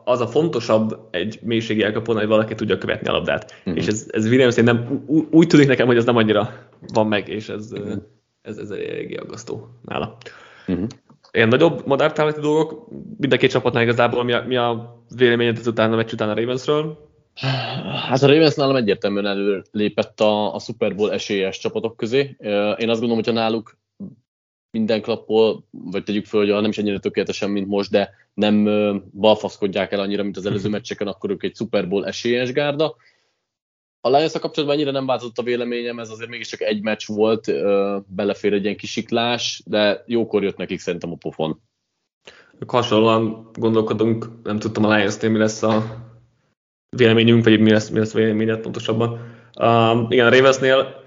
[0.04, 3.54] az a fontosabb egy mélységi elkapón, hogy valaki tudja követni a labdát.
[3.58, 3.76] Uh-huh.
[3.76, 7.48] És ez, ez Williams nem, úgy tűnik nekem, hogy ez nem annyira van meg, és
[7.48, 8.02] ez, uh-huh.
[8.42, 10.16] ez, ez eléggé aggasztó nála.
[10.66, 10.86] Uh-huh.
[11.32, 12.88] Ilyen nagyobb madártávlati dolgok,
[13.18, 16.34] mind a két csapatnál igazából mi a, mi a véleményed ezután a meccs után a
[16.34, 17.12] Ravensről?
[18.08, 22.36] Hát a Ravens nálam egyértelműen előlépett a, a Super Bowl esélyes csapatok közé.
[22.76, 23.76] Én azt gondolom, hogy náluk
[24.74, 28.64] minden klappol, vagy tegyük föl, hogy nem is ennyire tökéletesen, mint most, de nem
[29.12, 32.96] balfaszkodják el annyira, mint az előző meccseken, akkor ők egy Super Bowl esélyes gárda.
[34.00, 37.52] A lions kapcsolatban annyira nem változott a véleményem, ez azért mégiscsak egy meccs volt,
[38.06, 41.60] belefér egy ilyen kisiklás, de jókor jött nekik szerintem a pofon.
[42.66, 46.02] Hasonlóan gondolkodunk, nem tudtam a lions mi lesz a
[46.96, 49.10] véleményünk, vagy mi lesz, mi lesz a véleményed pontosabban.
[49.60, 51.03] Um, igen, a Ravensnél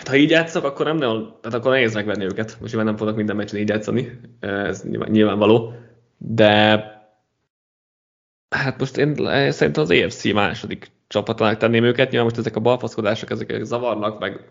[0.00, 2.56] Hát, ha így játszok, akkor nem nagyon, tehát akkor nehéz megvenni őket.
[2.60, 5.72] Most nyilván nem fognak minden meccsen így játszani, ez nyilván, nyilvánvaló.
[6.18, 6.84] De
[8.48, 9.14] hát most én
[9.50, 14.50] szerintem az EFC második csapatának tenném őket, nyilván most ezek a balfaszkodások, ezek zavarnak, meg,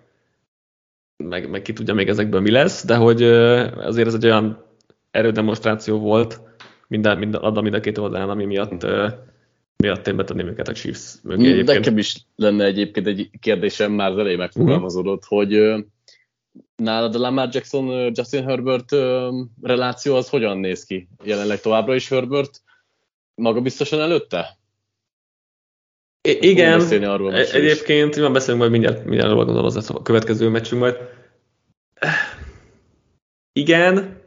[1.17, 4.65] meg, meg ki tudja még ezekből mi lesz, de hogy azért ez egy olyan
[5.11, 6.41] erődemonstráció volt
[6.87, 8.85] minden, minden, mind a két oldalán, ami miatt
[9.83, 11.77] miatt én betenném őket a Chiefs mögé egyébként.
[11.77, 15.39] Nekem is lenne egyébként egy kérdésem, már az elején megfogalmazódott, uh-huh.
[15.39, 15.83] hogy
[16.75, 18.91] nálad a Lamar Jackson, Justin Herbert
[19.61, 21.07] reláció az hogyan néz ki?
[21.23, 22.61] Jelenleg továbbra is Herbert
[23.35, 24.57] maga biztosan előtte?
[26.21, 30.81] I- igen, arról e- egyébként, mi beszélünk majd mindjárt, mindjárt gondolom az a következő meccsünk
[30.81, 30.95] majd.
[33.53, 34.21] Igen,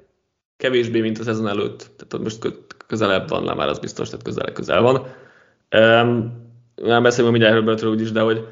[0.56, 1.90] kevésbé, mint a szezon előtt.
[1.96, 2.54] Tehát most
[2.86, 5.06] közelebb van, már az biztos, tehát közel, közel van.
[5.72, 6.40] Um,
[6.74, 8.46] nem beszélünk mindjárt Herbertről úgyis, de hogy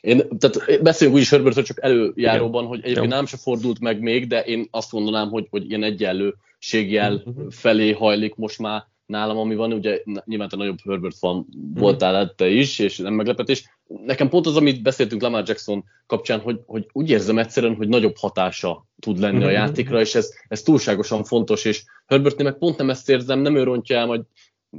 [0.00, 2.74] én, tehát beszéljünk úgyis Herbertről csak előjáróban, Igen.
[2.74, 7.14] hogy egyébként nem se fordult meg még, de én azt mondanám, hogy, hogy ilyen egyenlőségjel
[7.14, 7.50] uh-huh.
[7.50, 12.48] felé hajlik most már nálam, ami van, ugye nyilván a nagyobb Herbert fan voltál te
[12.48, 13.64] is, és nem meglepetés.
[14.04, 18.16] Nekem pont az, amit beszéltünk Lamar Jackson kapcsán, hogy, hogy úgy érzem egyszerűen, hogy nagyobb
[18.16, 19.54] hatása tud lenni a mhm.
[19.54, 23.62] játékra, és ez, ez túlságosan fontos, és Herbertnél meg pont nem ezt érzem, nem ő
[23.62, 24.22] rontja el, majd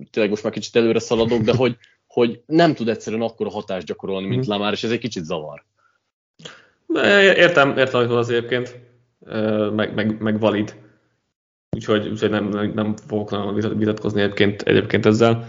[0.09, 4.27] tényleg most már kicsit előre szaladok, de hogy, hogy nem tud egyszerűen akkora hatást gyakorolni,
[4.27, 4.51] mint mhm.
[4.51, 5.63] Lamar, és ez egy kicsit zavar.
[7.35, 8.79] Értem, értem, hogy az egyébként,
[9.75, 10.75] meg, meg, meg valid.
[11.69, 15.47] Úgyhogy, úgyhogy nem, nem, nem fogok nagyon vitatkozni egyébként, egyébként ezzel.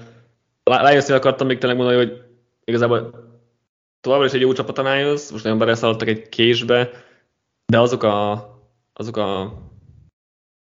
[0.63, 2.23] Lions-nél akartam még tényleg mondani, hogy
[2.65, 3.29] igazából
[4.01, 6.91] továbbra is egy jó csapat a Lions, most nagyon beleszaladtak egy késbe,
[7.67, 8.33] de azok a,
[8.93, 9.59] azok a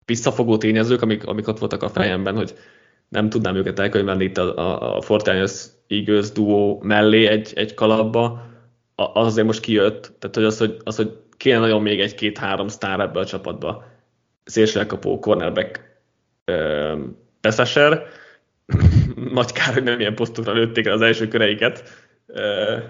[0.05, 2.55] visszafogó tényezők, amik, amik ott voltak a fejemben, hogy
[3.09, 5.51] nem tudnám őket elkönyvelni itt a, a, a Fortnite
[5.87, 8.45] Eagles duó mellé egy, egy kalapba,
[8.95, 12.99] az azért most kijött, tehát hogy az, hogy, az, hogy kéne nagyon még egy-két-három sztár
[12.99, 13.83] ebbe a csapatba.
[14.43, 15.99] Szélsőelkapó, cornerback,
[17.41, 18.03] Pesseser,
[19.33, 21.83] nagy kár, hogy nem ilyen posztokra lőtték el az első köreiket,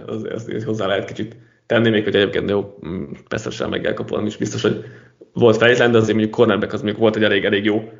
[0.06, 4.38] az, az, hozzá lehet kicsit tenni, még hogy egyébként jó, mm, Pesseser meg elkapolom is
[4.38, 4.84] biztos, hogy
[5.34, 7.92] volt fejtlen, de azért mondjuk cornerback az mondjuk volt egy elég, elég jó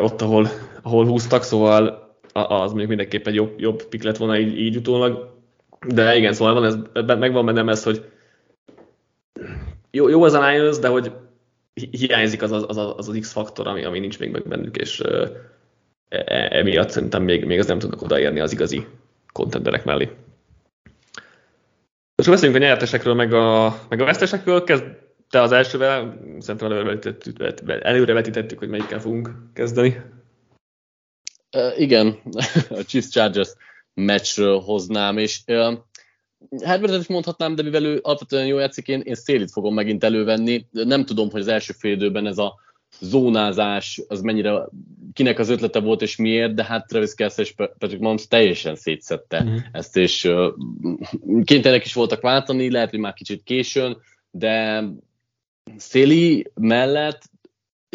[0.00, 0.48] ott, ahol,
[0.86, 5.34] ahol húztak, szóval az mondjuk mindenképpen jobb, jobb pik lett volna így, így utólag.
[5.86, 6.76] De igen, szóval van ez,
[7.18, 8.04] megvan bennem ez, hogy
[9.90, 11.12] jó, jó az a Lions, de hogy
[11.90, 15.30] hiányzik az az, az, az, az X-faktor, ami, ami nincs még meg bennük, és e,
[16.08, 18.86] e, emiatt szerintem még, még az nem tudnak odaérni az igazi
[19.32, 20.10] kontenderek mellé.
[22.14, 24.64] És beszéljünk a nyertesekről, meg a, meg a vesztesekről.
[24.64, 24.84] Kezd
[25.30, 27.36] te az elsővel, szerintem előrevetítettük,
[27.82, 30.15] előrevetítettük, hogy melyikkel fogunk kezdeni.
[31.56, 32.18] Uh, igen,
[32.78, 33.52] a Chiefs Chargers
[33.94, 35.78] meccsről hoznám, és uh,
[36.64, 40.66] Herbertet is mondhatnám, de mivel ő alapvetően jó játszik, én, én szélit fogom megint elővenni.
[40.70, 42.54] Nem tudom, hogy az első fél időben ez a
[43.00, 44.68] zónázás, az mennyire,
[45.12, 49.42] kinek az ötlete volt és miért, de hát Travis Kelsey és Patrick Mahomes teljesen szétszette
[49.42, 49.60] uh-huh.
[49.72, 50.52] ezt, és uh,
[51.44, 53.96] kénytelenek is voltak váltani, lehet, hogy már kicsit későn,
[54.30, 54.84] de
[55.76, 57.22] Széli mellett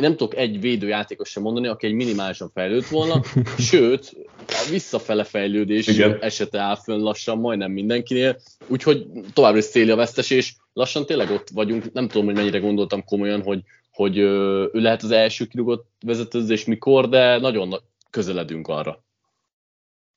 [0.02, 3.22] én nem tudok egy védőjátékos sem mondani, aki egy minimálisan fejlődt volna,
[3.58, 4.16] sőt,
[4.48, 6.18] a visszafele fejlődés Igen.
[6.22, 8.38] esete áll fönn lassan majdnem mindenkinél,
[8.68, 12.60] úgyhogy továbbra is Széli a vesztes, és lassan tényleg ott vagyunk, nem tudom, hogy mennyire
[12.60, 13.62] gondoltam komolyan, hogy,
[13.92, 17.76] hogy ő lehet az első kirúgott vezetőzés mikor, de nagyon
[18.10, 19.04] közeledünk arra.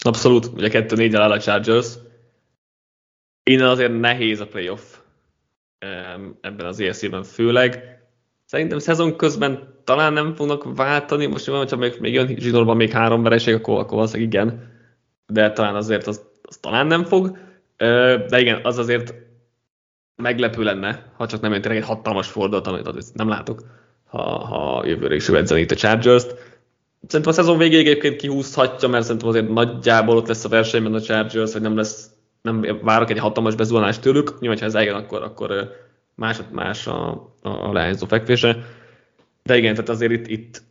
[0.05, 1.89] Abszolút, ugye 2-4 áll a Chargers.
[3.43, 4.83] Innen azért nehéz a playoff
[6.41, 7.95] ebben az ESZ-ben főleg.
[8.45, 12.91] Szerintem szezon közben talán nem fognak váltani, most van, hogyha még, még jön zsinórban még
[12.91, 14.73] három vereség, akkor, akkor valószínűleg igen,
[15.27, 17.39] de talán azért az, az talán nem fog.
[18.29, 19.15] De igen, az azért
[20.17, 23.63] meglepő lenne, ha csak nem jön tényleg egy hatalmas fordulat, amit nem látok,
[24.05, 26.35] ha, ha jövőre is edzeni itt a Chargers-t.
[27.07, 31.01] Szerintem a szezon végéig egyébként kihúzhatja, mert szerintem azért nagyjából ott lesz a versenyben a
[31.01, 32.09] Chargers, hogy nem lesz
[32.43, 35.71] nem várok egy hatalmas bezuhanást tőlük, nyilván, ha ez eljön, akkor, akkor
[36.15, 38.65] más, más a, a leányzó fekvése.
[39.49, 40.63] De igen, tehát azért itt, itt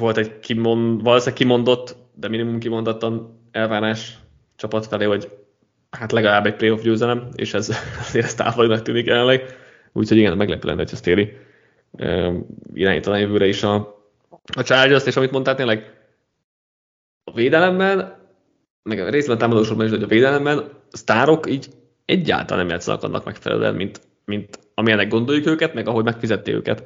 [0.00, 4.18] volt egy kimond, valószínűleg kimondott, de minimum kimondottan elvárás
[4.56, 5.28] csapat felé, hogy
[5.90, 7.68] hát legalább egy playoff győzelem, és ez
[8.08, 9.42] azért ez távolinak tűnik jelenleg.
[9.92, 11.36] Úgyhogy igen, meglepő lenne, hogyha Stéli
[12.74, 13.74] irányítaná jövőre is a,
[14.56, 15.94] a Chargers, és amit mondtál, tényleg
[17.24, 18.24] a védelemben
[18.82, 21.68] meg a részben támadósorban is, hogy a védelemben a sztárok így
[22.04, 26.84] egyáltalán nem játszanak annak megfelelően, mint, mint amilyenek gondoljuk őket, meg ahogy megfizették őket.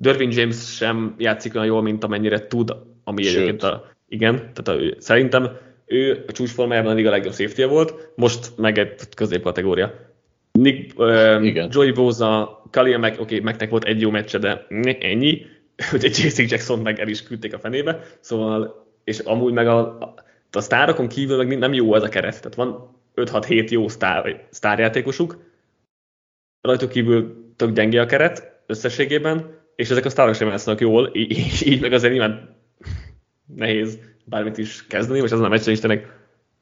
[0.00, 3.34] Dervin James sem játszik olyan jól, mint amennyire tud, ami Sőt.
[3.34, 5.50] egyébként a, igen, tehát a, szerintem
[5.86, 9.94] ő a csúcsformájában a legjobb safety volt, most meg egy középkategória.
[10.52, 11.68] Nick, uh, igen.
[11.72, 14.66] Joey Boza, Kalia meg, oké, okay, megnek volt egy jó meccse, de
[15.00, 15.46] ennyi,
[15.90, 16.50] hogy egy J.C.
[16.50, 19.98] Jackson meg el is küldték a fenébe, szóval, és amúgy meg a,
[20.50, 22.36] a sztárokon kívül meg nem jó ez a keret.
[22.36, 25.38] Tehát van 5-6-7 jó sztár, sztárjátékosuk,
[26.60, 31.62] rajtuk kívül tök gyengé a keret összességében, és ezek a sztárok sem játszanak jól, így,
[31.64, 32.56] így meg azért nyilván
[33.46, 36.12] nehéz bármit is kezdeni, most azon a meccsen is tényleg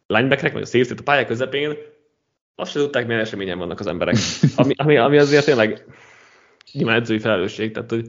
[0.07, 1.77] linebackerek, vagy a safety a pályák közepén,
[2.55, 4.17] azt sem tudták, milyen eseményen vannak az emberek.
[4.57, 5.85] Ami, ami, ami azért tényleg
[6.73, 8.07] nyilván edzői felelősség, tehát hogy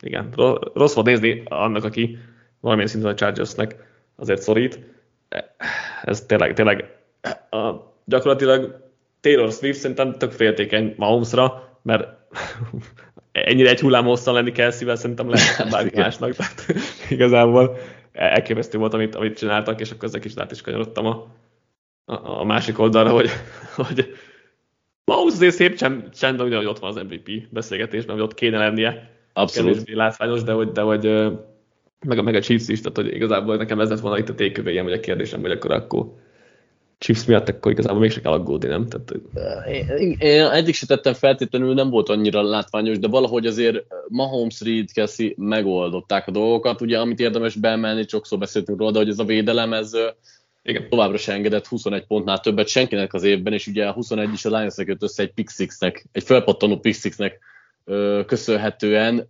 [0.00, 0.32] igen,
[0.74, 2.18] rossz volt nézni annak, aki
[2.60, 3.76] valamilyen szinten a Chargersnek
[4.16, 4.78] azért szorít.
[6.02, 6.96] Ez tényleg, tényleg
[7.50, 7.72] a,
[8.04, 12.22] gyakorlatilag Taylor Swift szerintem tök féltékeny Mahomesra, mert
[13.34, 16.34] ennyire egy hullám hosszan lenni kell szível, szerintem lehet bármi másnak.
[16.34, 16.64] Tehát
[17.10, 17.76] igazából
[18.12, 21.26] elképesztő volt, amit, amit csináltak, és akkor ezzel kicsit át is kanyarodtam a,
[22.04, 23.30] a, a másik oldalra, hogy,
[23.86, 24.14] hogy
[25.04, 28.58] Mahomes azért szép csend, csend ugyan, hogy ott van az MVP beszélgetésben, hogy ott kéne
[28.58, 29.10] lennie.
[29.32, 29.70] Abszolút.
[29.70, 31.04] Kevésbé látványos, de hogy, de hogy
[32.06, 34.34] meg a, meg a Chiefs is, tehát hogy igazából nekem ez lett volna itt a
[34.34, 36.06] tékövényem, hogy a kérdésem, hogy akkor, akkor
[36.98, 38.86] Chiefs miatt akkor igazából mégse kell aggódni, nem?
[38.88, 39.14] Tehát,
[39.68, 44.88] én, én eddig se tettem feltétlenül, nem volt annyira látványos, de valahogy azért Mahomes, Reed,
[44.88, 46.80] Cassie megoldották a dolgokat.
[46.80, 49.92] Ugye, amit érdemes beemelni, sokszor beszéltünk róla, de hogy ez a védelem, ez
[50.64, 50.88] igen.
[50.88, 54.56] továbbra se engedett 21 pontnál többet senkinek az évben, és ugye a 21 is a
[54.56, 57.38] lions jött össze egy pick nek egy felpattanó pick nek
[58.26, 59.28] köszönhetően.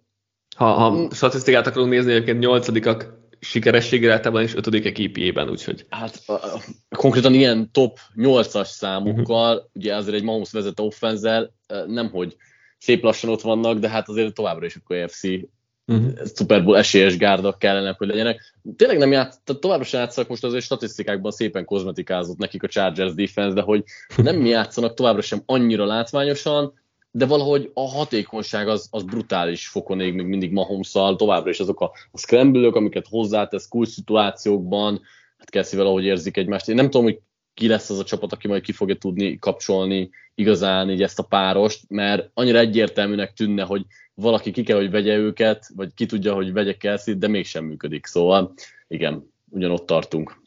[0.56, 5.86] Ha, ha statisztikát akarunk nézni, egyébként nyolcadikak sikerességre általában is ötödikek EP-ben, úgyhogy.
[5.88, 6.60] Hát a, a,
[6.96, 9.70] konkrétan ilyen top 8-as számokkal, uh-huh.
[9.74, 11.54] ugye azért egy Mahomes vezet offenzel,
[11.86, 12.36] nem hogy
[12.78, 15.46] szép lassan ott vannak, de hát azért továbbra is a KFC uh-huh.
[15.84, 16.24] Mhm.
[16.34, 18.54] Super Bowl esélyes gárdak kellene, hogy legyenek.
[18.76, 23.14] Tényleg nem játsz, tehát továbbra sem játszanak, most azért statisztikákban szépen kozmetikázott nekik a Chargers
[23.14, 23.84] defense, de hogy
[24.16, 26.72] nem játszanak továbbra sem annyira látványosan,
[27.16, 31.80] de valahogy a hatékonyság az, az brutális fokon ég még mindig mahomes továbbra is azok
[31.80, 35.00] a, a scramble amiket hozzátesz kulcs szituációkban,
[35.38, 36.68] hát Kelsey valahogy érzik egymást.
[36.68, 37.20] Én nem tudom, hogy
[37.54, 41.22] ki lesz az a csapat, aki majd ki fogja tudni kapcsolni igazán így ezt a
[41.22, 46.34] párost, mert annyira egyértelműnek tűnne, hogy valaki ki kell, hogy vegye őket, vagy ki tudja,
[46.34, 48.06] hogy vegye kelsey de mégsem működik.
[48.06, 48.54] Szóval
[48.88, 50.42] igen, ugyanott tartunk.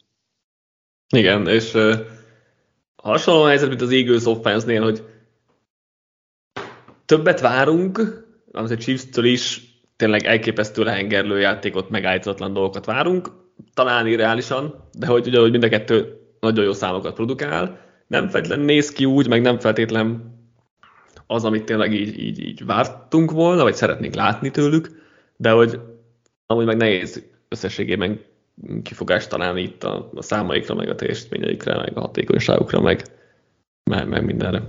[1.14, 1.94] Igen, és uh,
[2.96, 5.02] hasonló helyzet, mint az Eagles offense-nél, hogy
[7.08, 7.98] többet várunk,
[8.52, 9.62] amit a Chiefs-től is
[9.96, 13.30] tényleg elképesztő lehengerlő játékot, megállítatlan dolgokat várunk,
[13.74, 18.64] talán irreálisan, de hogy ugye, hogy mind a kettő nagyon jó számokat produkál, nem feltétlenül
[18.64, 20.36] néz ki úgy, meg nem feltétlen
[21.26, 24.88] az, amit tényleg így, így, így vártunk volna, vagy szeretnénk látni tőlük,
[25.36, 25.80] de hogy
[26.46, 28.20] amúgy meg nehéz összességében
[28.82, 33.02] kifogást találni itt a, a számaikra, meg a teljesítményeikre, meg a hatékonyságukra, meg,
[33.84, 34.62] meg, meg mindenre.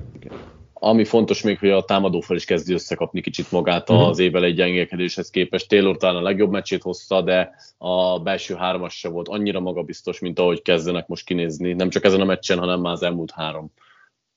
[0.80, 4.08] Ami fontos még, hogy a támadófal is kezdi összekapni kicsit magát uh-huh.
[4.08, 5.70] az évvel egy gyengélkedéshez képest.
[5.70, 10.40] Taylor talán a legjobb meccsét hozta, de a belső hármas se volt annyira magabiztos, mint
[10.40, 11.74] ahogy kezdenek most kinézni.
[11.74, 13.72] Nem csak ezen a meccsen, hanem már az elmúlt három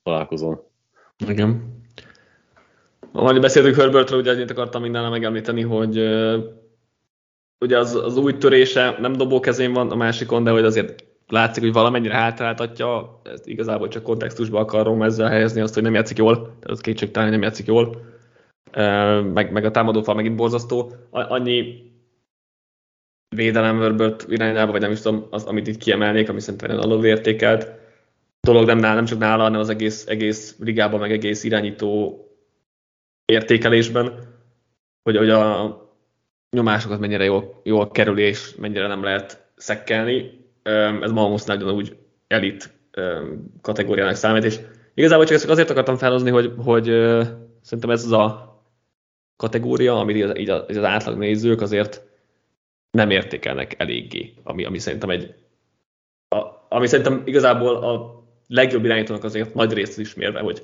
[0.02, 0.60] találkozón.
[1.28, 1.80] Igen.
[3.12, 5.96] Ahogy beszéltünk Herbertről, ugye annyit akartam mindenre megemlíteni, hogy
[7.58, 11.62] ugye az, az új törése nem dobó kezén van a másikon, de hogy azért látszik,
[11.62, 16.36] hogy valamennyire hátráltatja, ezt igazából csak kontextusba akarom ezzel helyezni azt, hogy nem játszik jól,
[16.36, 18.04] tehát az kétségtelen, hogy nem játszik jól,
[19.32, 20.92] meg, meg a támadófal megint borzasztó.
[21.10, 21.90] Annyi
[23.36, 27.80] védelem Herbert irányába, vagy nem is tudom, az, amit itt kiemelnék, ami szerintem alul értékelt.
[28.40, 32.18] Dolog nem, nála, nem csak nála, hanem az egész, egész ligában, meg egész irányító
[33.24, 34.18] értékelésben,
[35.02, 35.76] hogy, hogy a
[36.56, 40.41] nyomásokat mennyire jól, jól kerül, és mennyire nem lehet szekkelni
[41.02, 41.96] ez Mahomes nagyon úgy
[42.26, 42.72] elit
[43.60, 44.60] kategóriának számít, és
[44.94, 46.84] igazából csak ezt azért akartam felhozni, hogy, hogy
[47.60, 48.56] szerintem ez az a
[49.36, 52.02] kategória, amit így az, az átlag nézők azért
[52.90, 55.34] nem értékelnek eléggé, ami, ami szerintem egy
[56.28, 60.62] a, ami szerintem igazából a legjobb irányítónak azért nagy részt ismérve, hogy,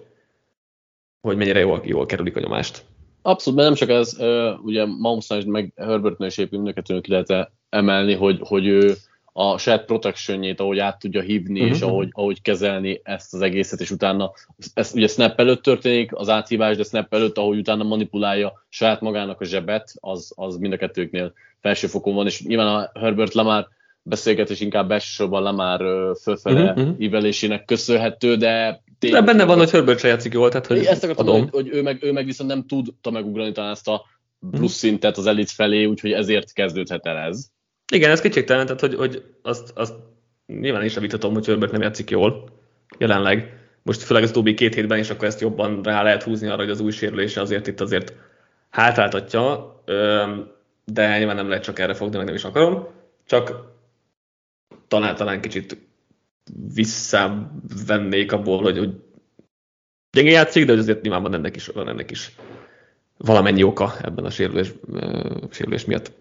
[1.20, 2.84] hogy mennyire jól, jól kerülik a nyomást.
[3.22, 4.16] Abszolút, mert nem csak ez,
[4.62, 8.94] ugye Mahomesnál meg Herbertnél is éppen ki lehet emelni, hogy, hogy ő
[9.40, 11.76] a saját protectionjét, ahogy át tudja hívni, uh-huh.
[11.76, 14.32] és ahogy, ahogy kezelni ezt az egészet, és utána,
[14.74, 19.40] ez ugye snap előtt történik az áthívás, de snap előtt, ahogy utána manipulálja saját magának
[19.40, 23.68] a zsebet, az, az mind a kettőknél felső fokon van, és nyilván a Herbert Lamar
[24.02, 25.80] beszélgetés inkább elsősorban Lamar
[26.22, 26.94] fölfele uh-huh.
[26.98, 29.24] ívelésének köszönhető, de tényleg...
[29.24, 31.40] De benne van, hogy Herbert se játszik jól, tehát hogy Ezt akartam, adom.
[31.40, 34.04] hogy, hogy ő, meg, ő meg viszont nem tudta megugrani talán ezt a
[34.50, 37.50] plusz szintet az elit felé, úgyhogy ezért kezdődhet el ez.
[37.92, 39.94] Igen, ez kétségtelen, tehát hogy, hogy azt, azt
[40.46, 42.48] nyilván is vitatom, hogy Herbert nem játszik jól
[42.98, 43.58] jelenleg.
[43.82, 46.70] Most főleg az utóbbi két hétben, és akkor ezt jobban rá lehet húzni arra, hogy
[46.70, 48.14] az új sérülése azért itt azért
[48.70, 49.74] hátráltatja,
[50.84, 52.86] de nyilván nem lehet csak erre fogni, meg nem is akarom.
[53.26, 53.52] Csak
[54.88, 55.78] talán, talán kicsit
[56.74, 58.94] visszavennék abból, hogy, hogy
[60.10, 62.32] gyenge játszik, de hogy azért nyilván van ennek is, van ennek is
[63.16, 64.72] valamennyi oka ebben a sérülés,
[65.50, 66.12] sérülés miatt.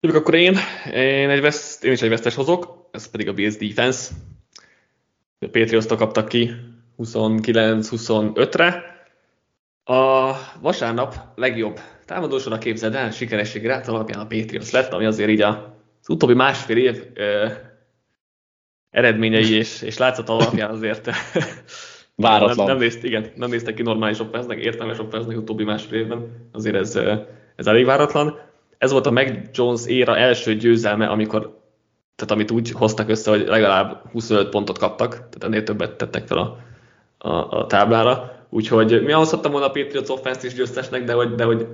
[0.00, 0.56] Tudjuk, akkor én,
[0.92, 4.14] én, egy veszt, én is egy vesztes hozok, ez pedig a Bills defense.
[5.40, 6.50] A patriots kaptak ki
[6.98, 8.96] 29-25-re.
[9.84, 15.40] A vasárnap legjobb támadósora képzeld el, sikeresség rát alapján a Patriots lett, ami azért így
[15.40, 15.56] az
[16.08, 17.46] utóbbi másfél év ö,
[18.90, 21.10] eredményei és, és látszat alapján azért
[22.14, 22.56] Váratlan.
[22.56, 26.76] Nem, nem, nézt, igen, nem néztek ki normális offense értelmes offense utóbbi másfél évben, azért
[26.76, 26.96] ez,
[27.56, 28.47] ez elég váratlan
[28.78, 31.60] ez volt a Mac Jones éra első győzelme, amikor,
[32.16, 36.38] tehát amit úgy hoztak össze, hogy legalább 25 pontot kaptak, tehát ennél többet tettek fel
[36.38, 36.58] a,
[37.28, 38.46] a, a táblára.
[38.50, 41.66] Úgyhogy mi hozhattam volna a Patriots offense is győztesnek, de hogy, de hogy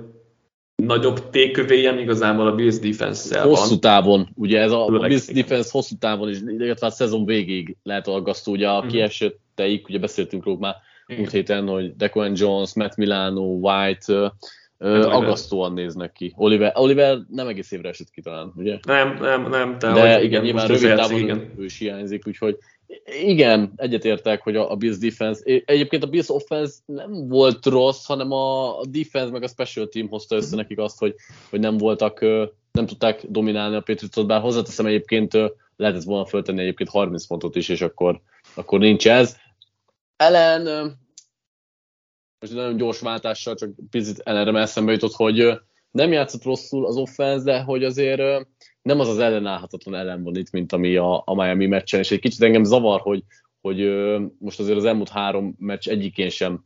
[0.75, 3.79] nagyobb tékövélyen igazából a Bills defense Hosszú van.
[3.79, 8.07] távon, ugye ez a, a Bills defense hosszú távon is, illetve a szezon végéig lehet
[8.07, 8.91] aggasztó, ugye a uh-huh.
[8.91, 10.75] kiesetteik, ugye beszéltünk róla már
[11.07, 14.33] múlt héten, hogy Dequan Jones, Matt Milano, White,
[14.79, 16.33] Hát, aggasztóan néznek ki.
[16.35, 18.79] Oliver, Oliver nem egész évre esett ki talán, ugye?
[18.87, 19.77] Nem, nem, nem.
[19.77, 21.53] Te, de igen, nyilván rövid távon igen.
[21.57, 22.57] ő is hiányzik, úgyhogy
[23.21, 28.31] igen, egyetértek, hogy a, a Bills defense, egyébként a Bills offense nem volt rossz, hanem
[28.31, 31.15] a, a defense meg a special team hozta össze nekik azt, hogy,
[31.49, 32.19] hogy nem voltak,
[32.71, 35.33] nem tudták dominálni a Patriots-ot, bár hozzáteszem egyébként
[35.75, 38.21] lehetett volna föltenni egyébként 30 pontot is, és akkor,
[38.53, 39.37] akkor nincs ez.
[40.17, 40.93] Ellen,
[42.51, 45.59] most nagyon gyors váltással, csak picit ellenre eszembe jutott, hogy
[45.91, 48.47] nem játszott rosszul az offense, de hogy azért
[48.81, 52.19] nem az az ellenállhatatlan ellen van itt, mint ami a, a Miami meccsen, és egy
[52.19, 53.23] kicsit engem zavar, hogy,
[53.61, 53.77] hogy
[54.39, 56.63] most azért az elmúlt három meccs egyikén sem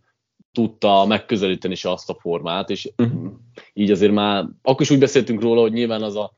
[0.52, 3.32] tudta megközelíteni se azt a formát, és uh-huh.
[3.74, 6.34] így azért már, akkor is úgy beszéltünk róla, hogy nyilván az a,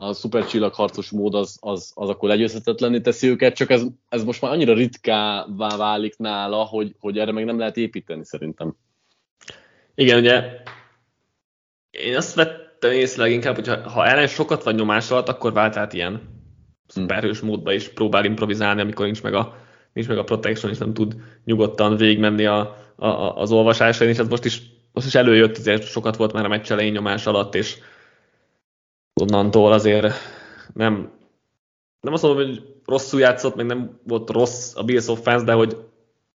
[0.00, 4.52] a szupercsillagharcos mód az, az, az akkor legyőzhetetlenné teszi őket, csak ez, ez most már
[4.52, 8.76] annyira ritkává válik nála, hogy, hogy erre meg nem lehet építeni szerintem.
[9.94, 10.62] Igen, ugye
[11.90, 15.76] én azt vett, vettem észre leginkább, hogy ha ellen sokat vagy nyomás alatt, akkor vált
[15.76, 16.20] át ilyen
[16.86, 19.56] szuperhős módba is próbál improvizálni, amikor nincs meg a,
[19.92, 24.28] nincs meg a protection, és nem tud nyugodtan végigmenni a, a, az olvasásain, és ez
[24.28, 27.78] most is, most is előjött, azért sokat volt már a meccs elején nyomás alatt, és
[29.20, 30.12] onnantól azért
[30.74, 31.10] nem,
[32.00, 35.76] nem azt mondom, hogy rosszul játszott, meg nem volt rossz a Bills offense, de hogy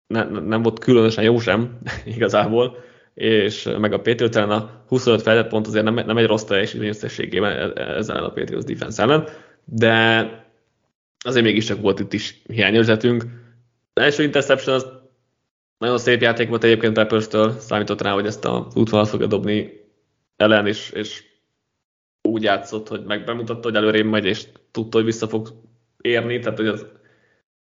[0.06, 1.78] ne, nem volt különösen jó sem
[2.16, 2.76] igazából
[3.14, 6.88] és meg a Patriots ellen a 25 fejlett pont azért nem, nem egy rossz teljesítmény
[6.88, 9.28] összességében e, e, ezzel a Patriots defense ellen,
[9.64, 10.26] de
[11.24, 13.24] azért mégiscsak volt itt is hiányérzetünk.
[13.92, 14.86] Az első interception az
[15.78, 19.72] nagyon szép játék volt egyébként Peppers-től, számított rá, hogy ezt a útvonalat fogja dobni
[20.36, 21.24] ellen, és, és
[22.22, 25.48] úgy játszott, hogy meg bemutatta, hogy előrébb megy, és tudta, hogy vissza fog
[26.00, 26.86] érni, tehát hogy az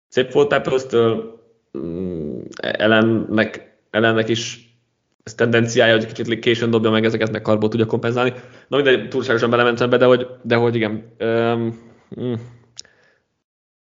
[0.07, 1.39] szép volt Peppers-től,
[1.77, 4.69] mm, ellennek, ellennek is
[5.23, 8.33] ez tendenciája, hogy kicsit későn dobja meg ezeket, meg karbó tudja kompenzálni.
[8.67, 11.15] Na mindegy, túlságosan belementem be, de hogy, de hogy igen.
[11.19, 11.87] Um,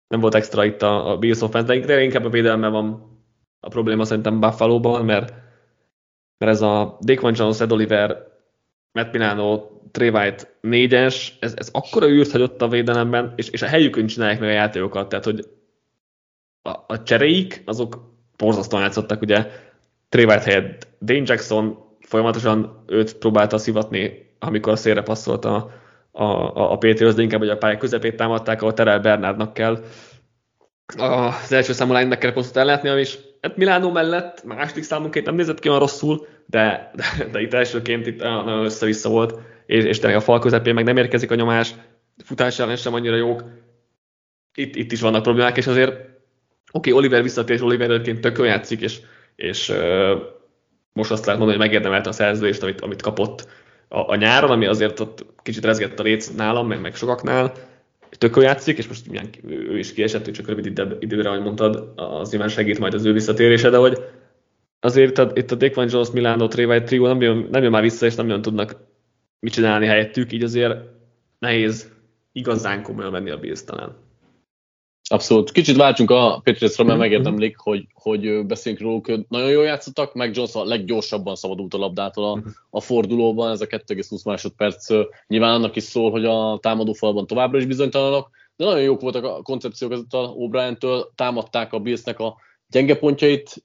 [0.07, 3.17] nem volt extra itt a, a Bills offense, de inkább a védelme van
[3.59, 5.33] a probléma szerintem Buffalo-ban, mert,
[6.37, 8.27] mert ez a Daquan Jones, Ed Oliver,
[8.91, 14.07] Matt Milano, White négyes, ez, ez akkora űrt hagyott a védelemben, és, és a helyükön
[14.07, 15.47] csinálják meg a játékokat, tehát hogy
[16.61, 19.47] a, a cseréik, azok borzasztóan játszottak, ugye.
[20.11, 25.71] White helyett Dane Jackson folyamatosan őt próbálta szivatni, amikor szélre passzolt a,
[26.11, 29.83] a, a, a Patriots, de inkább hogy a pálya közepét támadták, ahol Terrell Bernardnak kell
[30.97, 35.67] az első számú linebacker posztot ellátni, és hát Milánó mellett második számunként nem nézett ki
[35.67, 40.39] olyan rosszul, de, de, de itt elsőként itt nagyon össze-vissza volt, és, és a fal
[40.39, 41.75] közepén meg nem érkezik a nyomás,
[42.23, 43.43] futás ellen sem annyira jók.
[44.53, 46.09] Itt, itt is vannak problémák, és azért oké,
[46.71, 48.99] okay, Oliver visszatér, Oliver egyébként tök játszik, és
[49.37, 49.73] és
[50.93, 53.47] most azt lehet mondani, hogy megérdemelte a szerződést, amit, amit kapott
[53.87, 57.53] a, a nyáron, ami azért ott kicsit rezgett a léc nálam, meg, meg sokaknál,
[58.17, 62.29] tök játszik, és most milyen, ő is kiesett, csak rövid idő, időre, ahogy mondtad, az
[62.29, 64.03] nyilván segít majd az ő visszatérése, de hogy
[64.79, 67.81] azért itt a, itt a Daquan Jones, Milano, Trey Trio nem jön, nem jön már
[67.81, 68.75] vissza, és nem jön tudnak
[69.39, 70.75] mit csinálni helyettük, így azért
[71.39, 71.91] nehéz
[72.31, 73.95] igazán komolyan venni a Bills talán.
[75.09, 75.51] Abszolút.
[75.51, 77.07] Kicsit váltsunk a Patriotsra, mert mhm.
[77.07, 79.29] megérdemlik, hogy, hogy beszéljünk róluk.
[79.29, 82.47] Nagyon jól játszottak, meg Jones a leggyorsabban szabadult a labdától a, mhm.
[82.69, 84.87] a fordulóban, ez a 2,20 másodperc.
[85.27, 89.23] Nyilván annak is szól, hogy a támadó falban továbbra is bizonytalanok, de nagyon jók voltak
[89.23, 92.35] a koncepciók a O'Brien-től, támadták a Billsnek a
[92.69, 93.63] gyenge pontjait.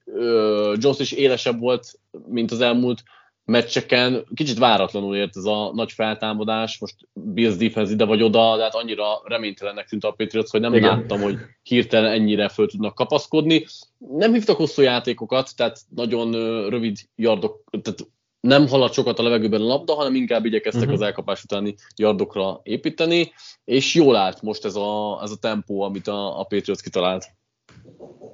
[0.75, 3.03] Jones is élesebb volt, mint az elmúlt
[3.45, 8.63] meccseken kicsit váratlanul ért ez a nagy feltámadás, most Bills defense ide vagy oda, de
[8.63, 10.89] hát annyira reménytelennek tűnt a Patriots, hogy nem Igen.
[10.89, 13.67] láttam, hogy hirtelen ennyire föl tudnak kapaszkodni.
[13.99, 16.33] Nem hívtak hosszú játékokat, tehát nagyon
[16.69, 18.07] rövid yardok, tehát
[18.41, 20.97] nem haladt sokat a levegőben a labda, hanem inkább igyekeztek uh-huh.
[20.97, 23.33] az elkapás utáni yardokra építeni,
[23.65, 27.25] és jól állt most ez a, ez a tempó, amit a, a Patriots kitalált.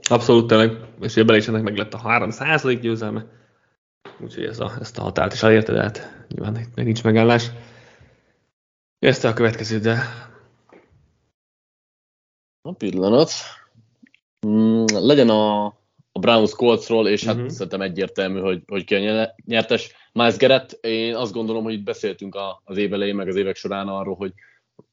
[0.09, 2.31] Abszolút tényleg, és ebben is ennek meg lett a 3
[2.81, 3.38] győzelme
[4.21, 7.51] úgyhogy ez a, ezt a határt is elérte, de hát nyilván meg nincs megállás.
[8.99, 9.99] Ezt a következő, de...
[12.63, 13.31] A pillanat.
[14.47, 15.65] Mm, legyen a,
[16.13, 17.51] a Browns Coltsról, és hát uh-huh.
[17.51, 19.95] szerintem egyértelmű, hogy, hogy ki a nyertes.
[20.13, 23.57] Miles Garrett, én azt gondolom, hogy itt beszéltünk a, az év elején, meg az évek
[23.57, 24.33] során arról, hogy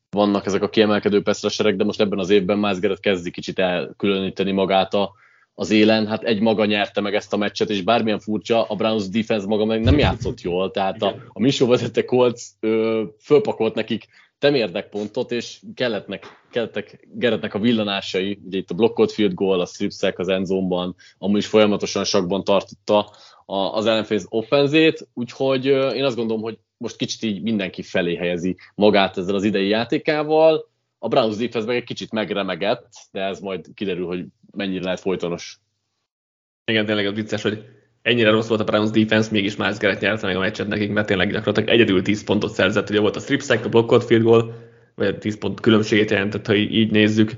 [0.10, 4.52] vannak ezek a kiemelkedő peszreserek, de most ebben az évben Miles Garrett kezdi kicsit elkülöníteni
[4.52, 5.14] magát a,
[5.56, 9.10] az élen, hát egy maga nyerte meg ezt a meccset, és bármilyen furcsa, a Browns
[9.10, 14.08] defense maga meg nem játszott jól, tehát a, a Misó vezette Colts ö, fölpakolt nekik
[14.40, 19.66] temérdek pontot, és kellettnek, kellettek Geretnek a villanásai, ugye itt a blokkolt field goal, a
[19.66, 23.12] stripsek az endzónban, amúgy is folyamatosan sakban tartotta
[23.46, 29.18] az ellenfél offenzét, úgyhogy én azt gondolom, hogy most kicsit így mindenki felé helyezi magát
[29.18, 30.68] ezzel az idei játékával.
[31.06, 35.60] A Browns defense meg egy kicsit megremegett, de ez majd kiderül, hogy mennyire lehet folytonos.
[36.66, 37.66] Igen, tényleg az vicces, hogy
[38.02, 41.08] ennyire rossz volt a Browns defense, mégis Miles Garrett nyerte meg a meccset nekik, mert
[41.08, 44.54] tényleg gyakorlatilag egyedül 10 pontot szerzett, ugye volt a strip sack, a blokkolt field goal,
[44.96, 47.32] vagy a 10 pont különbségét jelentett, ha így nézzük.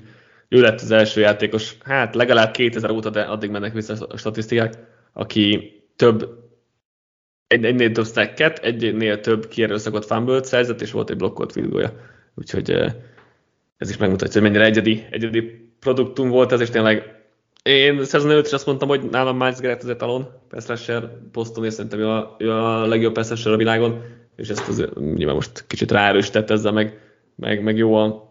[0.47, 4.73] Ő lett az első játékos, hát legalább 2000 óta, de addig mennek vissza a statisztikák,
[5.13, 6.29] aki több
[7.47, 11.93] egy, egynél több stacket, egynél több kierőszakot fumble szerzett, és volt egy blokkolt field goalja.
[12.35, 12.95] Úgyhogy
[13.77, 17.15] ez is megmutatja, hogy mennyire egyedi, egyedi produktum volt ez, és tényleg
[17.63, 21.65] én szezon előtt is azt mondtam, hogy nálam Miles Garrett az etalon, pass rusher poszton,
[21.65, 24.03] és szerintem ő a, ő a legjobb pass rusher a világon,
[24.35, 26.99] és ezt az, nyilván most kicsit ráerősített ezzel, meg,
[27.35, 28.29] meg, meg jól,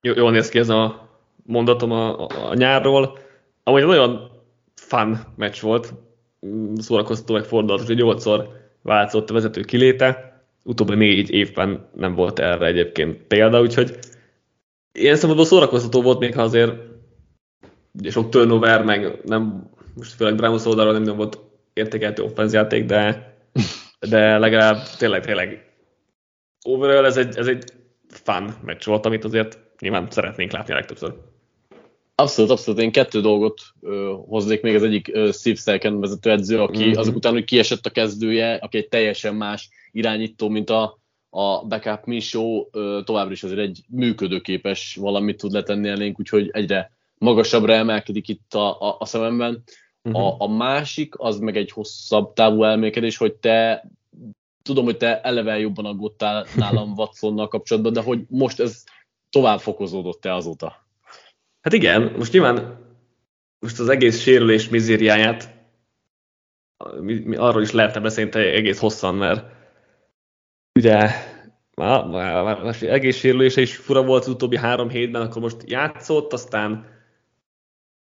[0.00, 1.08] jól néz ki ez a
[1.46, 3.18] mondatom a, a, a nyárról.
[3.62, 4.30] Amúgy nagyon
[4.74, 5.94] fun meccs volt,
[6.76, 8.48] szórakoztató meg fordulatos, hogy nyolcszor
[8.82, 13.98] változott a vezető kiléte, utóbbi négy évben nem volt erre egyébként példa, úgyhogy
[14.92, 16.72] ilyen szempontból szórakoztató volt, még ha azért
[18.10, 21.38] sok turnover, meg nem, most főleg Browns oldalról nem, nem volt
[21.72, 23.34] értékeltő offenzjáték, de,
[24.08, 25.72] de legalább tényleg, tényleg
[26.64, 27.64] overall ez egy, ez egy
[28.08, 31.14] fun meccs volt, amit azért nyilván szeretnénk látni a legtöbbször.
[32.14, 32.80] Abszolút, abszolút.
[32.80, 34.74] Én kettő dolgot ö, hoznék még.
[34.74, 36.98] Az egyik ö, Steve Selken vezető edző, aki mm-hmm.
[36.98, 41.01] azok után, hogy kiesett a kezdője, aki egy teljesen más irányító, mint a,
[41.34, 42.70] a backup Minshew,
[43.04, 48.80] továbbra is azért egy működőképes valamit tud letenni elénk, úgyhogy egyre magasabbra emelkedik itt a,
[48.80, 49.62] a, a szememben.
[50.02, 50.24] Uh-huh.
[50.24, 53.84] A, a másik, az meg egy hosszabb távú elmélkedés, hogy te
[54.62, 58.84] tudom, hogy te eleve jobban aggódtál nálam Watsonnal kapcsolatban, de hogy most ez
[59.30, 60.86] tovább fokozódott-e azóta?
[61.60, 62.78] Hát igen, most nyilván
[63.58, 65.54] most az egész sérülés mizériáját
[67.36, 69.61] arról is lehetne beszélni egész hosszan, mert
[70.74, 71.10] ugye
[72.62, 76.90] az egész sérülése is fura volt az utóbbi három hétben, akkor most játszott, aztán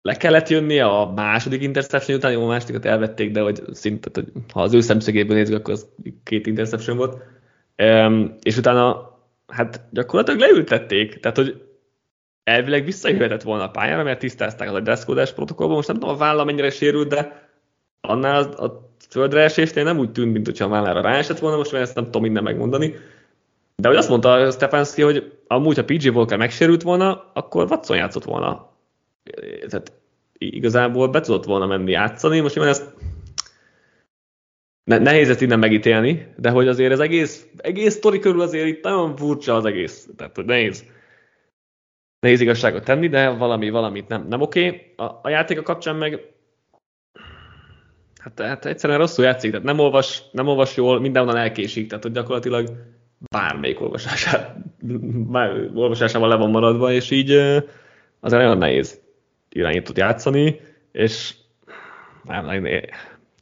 [0.01, 4.31] le kellett jönnie a második interception után, jó, a másodikat elvették, de hogy szinte, hogy
[4.53, 5.87] ha az ő szemszögéből nézzük, akkor az
[6.23, 7.23] két interception volt.
[7.77, 9.15] Um, és utána
[9.47, 11.61] hát gyakorlatilag leültették, tehát hogy
[12.43, 15.75] elvileg visszajöhetett volna a pályára, mert tisztázták az a dresscode protokollban.
[15.75, 17.49] Most nem tudom, a válla mennyire sérült, de
[18.01, 18.86] annál a
[19.17, 22.43] földre esésnél nem úgy tűnt, mint hogyha vállára ráesett volna, most ezt nem tudom minden
[22.43, 22.95] megmondani.
[23.75, 28.23] De hogy azt mondta Stefanski, hogy amúgy, ha PJ Volker megsérült volna, akkor Watson játszott
[28.23, 28.75] volna
[29.67, 29.91] tehát
[30.37, 32.93] igazából be tudott volna menni játszani, most nyilván ezt
[34.83, 38.83] ne, nehéz ezt innen megítélni, de hogy azért az egész, egész sztori körül azért itt
[38.83, 40.85] nagyon furcsa az egész, tehát hogy nehéz,
[42.19, 44.67] nehéz igazságot tenni, de valami, valamit nem, nem oké.
[44.67, 44.93] Okay.
[44.95, 46.35] A, a játéka kapcsán meg
[48.17, 52.13] hát, hát egyszerűen rosszul játszik, tehát nem olvas, nem olvas jól, mindenhonnan elkésik, tehát hogy
[52.13, 52.67] gyakorlatilag
[53.31, 54.55] bármelyik olvasásá,
[55.31, 57.31] bár, olvasásával le van maradva, és így
[58.19, 59.01] azért nagyon nehéz
[59.49, 60.59] irányítót játszani,
[60.91, 61.33] és
[62.23, 62.65] nem, nem,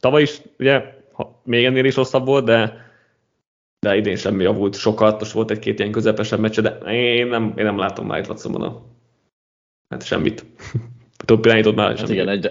[0.00, 2.84] tavaly is ugye ha, még ennél is rosszabb volt, de
[3.78, 7.64] de idén sem javult sokat, most volt egy-két ilyen közepesebb meccse, de én nem, én
[7.64, 8.82] nem látom már itt Watsonban a,
[9.88, 10.44] hát semmit.
[11.24, 12.12] Több irányított már hát semmit.
[12.12, 12.50] Igen, egyre,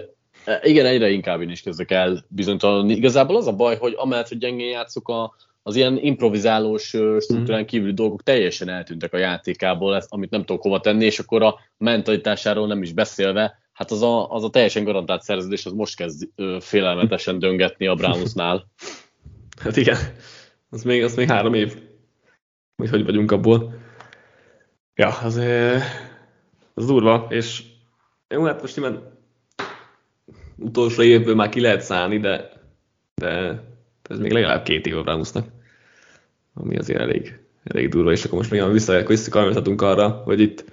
[0.62, 2.94] igen, egyre inkább én is kezdek el bizonytalanodni.
[2.94, 6.82] Igazából az a baj, hogy amellett, hogy gyengén játszok, a, az ilyen improvizálós
[7.20, 7.68] struktúrán mhm.
[7.68, 11.58] kívüli dolgok teljesen eltűntek a játékából, ezt, amit nem tudok hova tenni, és akkor a
[11.78, 16.28] mentalitásáról nem is beszélve, hát az a, az a teljesen garantált szerződés, az most kezd
[16.36, 18.64] ö, félelmetesen döngetni a Brownsnál.
[19.62, 19.96] Hát igen,
[20.70, 21.76] az még, az még három év,
[22.76, 23.74] hogy hogy vagyunk abból.
[24.94, 25.40] Ja, az,
[26.74, 27.62] az durva, és
[28.28, 29.15] jó, hát most nyilván
[30.56, 32.50] utolsó évből már ki lehet szállni, de,
[33.14, 33.62] de
[34.02, 35.54] ez még legalább két év a Brownsnak
[36.60, 40.64] ami azért elég, elég durva, és akkor most még vissza, visszakanyarodhatunk arra, hogy itt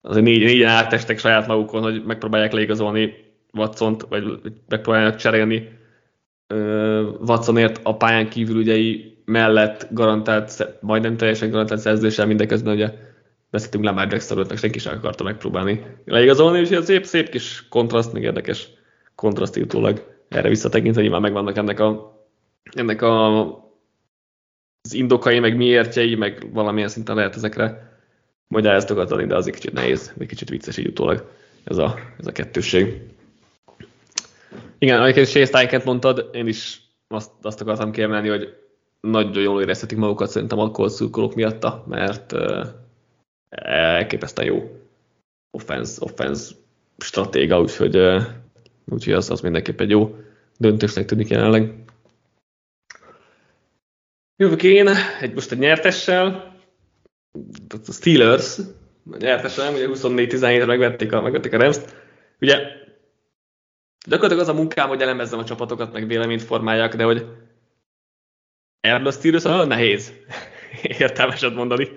[0.00, 3.14] azért négy, négyen átestek saját magukon, hogy megpróbálják leigazolni
[3.52, 4.24] Watsont, vagy
[4.68, 5.68] megpróbálják cserélni
[7.26, 12.90] Watsonért a pályán kívül ügyei mellett garantált, majdnem teljesen garantált szerződéssel mindeközben ugye
[13.52, 18.22] beszéltünk Lamar Jacksonról, senki sem akarta megpróbálni leigazolni, és ez szép, szép kis kontraszt, még
[18.22, 18.68] érdekes
[19.14, 22.20] kontraszt jutólag erre visszatekintve, nyilván megvannak ennek a,
[22.72, 23.40] ennek a
[24.84, 27.96] az indokai, meg miértjei, meg valamilyen szinten lehet ezekre
[28.48, 31.28] magyarázatokat adni, de azért kicsit nehéz, egy kicsit vicces így utólag
[31.64, 33.00] ez a, ez a kettősség.
[34.78, 38.56] Igen, amikor Chase mondtad, én is azt, azt akartam kiemelni, hogy
[39.00, 42.34] nagyon jól érezhetik magukat szerintem a Colts szurkolók miatta, mert
[43.60, 44.80] elképesztően jó
[45.50, 46.54] offense, offense
[46.98, 47.96] stratéga, úgyhogy,
[48.84, 50.16] úgyhogy az, az mindenképp egy jó
[50.58, 51.74] döntésnek tűnik jelenleg.
[54.36, 54.88] Jövök én
[55.20, 56.56] egy, most egy nyertessel,
[57.68, 58.58] a Steelers,
[59.10, 61.94] a nyertessel, ugye 24-17-re megvették a, megvették a rams -t.
[62.40, 62.58] Ugye
[64.06, 67.26] gyakorlatilag az a munkám, hogy elemezzem a csapatokat, meg véleményt formáljak, de hogy
[68.80, 70.12] erről a Steelers nehéz
[70.82, 71.88] értelmeset mondani.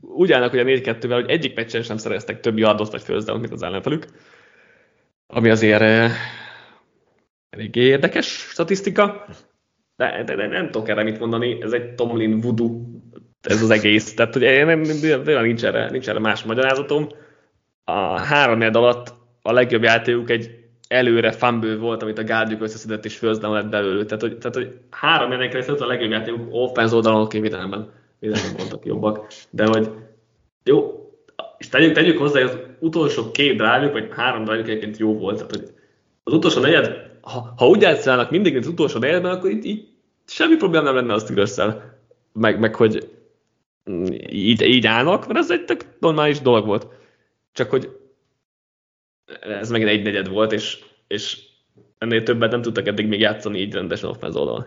[0.00, 3.52] Úgy állnak hogy a 4-2-vel, hogy egyik meccsen sem szereztek több yardot vagy first mint
[3.52, 4.06] az ellenfelük.
[5.26, 6.12] Ami azért eh,
[7.50, 9.26] elég érdekes statisztika,
[9.96, 12.80] de, de, de, nem tudok erre mit mondani, ez egy Tomlin voodoo,
[13.42, 14.14] ez az egész.
[14.14, 17.08] Tehát, hogy nem, nem, nincs, erre, nincs erre más magyarázatom.
[17.84, 20.50] A három alatt a legjobb játékuk egy
[20.88, 24.04] előre fumble volt, amit a gárdjuk összeszedett és down lett belőle.
[24.04, 27.40] Tehát, hogy, tehát, hogy három ennek keresztül a legjobb játékuk offense oldalon, oké,
[28.18, 29.90] védelemben voltak jobbak, de hogy
[30.64, 30.98] jó,
[31.58, 35.36] és tegyük, tegyük hozzá, hogy az utolsó két drive vagy három drive egyébként jó volt,
[35.36, 35.72] tehát, hogy
[36.22, 39.88] az utolsó negyed, ha, ha úgy játszálnak mindig, mint az utolsó negyedben, akkor így, így
[40.26, 41.56] semmi probléma nem lenne a steelers
[42.32, 43.08] meg, meg hogy
[44.28, 46.86] így, így állnak, mert ez egy tök normális dolog volt.
[47.52, 47.90] Csak hogy
[49.40, 51.38] ez megint egy negyed volt, és, és
[51.98, 54.66] ennél többet nem tudtak eddig még játszani így rendesen offense oldalon.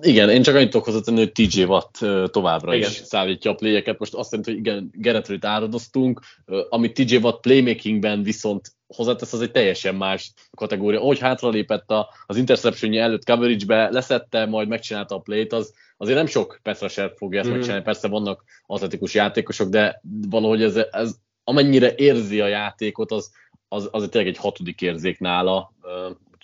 [0.00, 1.98] Igen, én csak annyit tudok hozzátenni, hogy TJ Watt
[2.30, 2.90] továbbra igen.
[2.90, 3.98] is szállítja a pléjeket.
[3.98, 6.20] Most azt jelenti, hogy igen, Geretrit áradoztunk,
[6.68, 11.00] amit TJ Watt playmakingben viszont hozzátesz, az egy teljesen más kategória.
[11.00, 11.92] Ahogy hátralépett
[12.26, 17.40] az interception előtt coverage-be, leszette, majd megcsinálta a play az azért nem sok Petrasher fogja
[17.40, 17.52] ezt mm.
[17.52, 17.84] megcsinálni.
[17.84, 23.30] Persze vannak atletikus játékosok, de valahogy ez, ez amennyire érzi a játékot, az,
[23.68, 25.72] az, az tényleg egy hatodik érzék nála,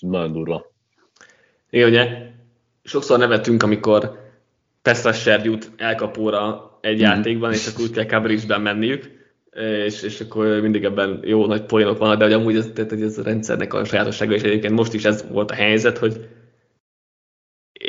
[0.00, 0.72] nagyon durva.
[1.70, 2.30] Igen, ugye
[2.82, 4.20] sokszor nevetünk, amikor
[4.82, 7.00] Pestrasser jut elkapóra egy mm.
[7.00, 9.10] játékban, és akkor úgy kell coverage-ben menniük,
[9.84, 13.02] és, és akkor mindig ebben jó nagy poénok vannak, de hogy amúgy ez, tehát, hogy
[13.02, 16.28] ez a rendszernek a sajátossága, és egyébként most is ez volt a helyzet, hogy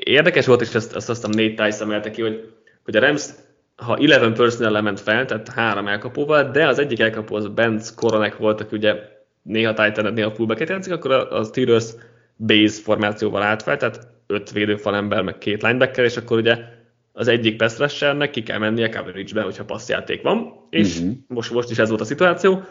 [0.03, 3.29] érdekes volt, és ezt, azt aztán négy táj szemelte ki, hogy, hogy a Rams
[3.75, 8.37] ha 11 personnel lement fel, tehát három elkapóval, de az egyik elkapó az Benz Koronek
[8.37, 8.95] volt, aki ugye
[9.41, 11.85] néha titan néha fullback játszik, akkor a, a Steelers
[12.37, 16.57] base formációval állt fel, tehát öt védőfal ember, meg két linebacker, és akkor ugye
[17.11, 21.13] az egyik pass rushernek ki kell mennie coverage-be, hogyha passzjáték van, és uh-huh.
[21.27, 22.63] most, most is ez volt a szituáció,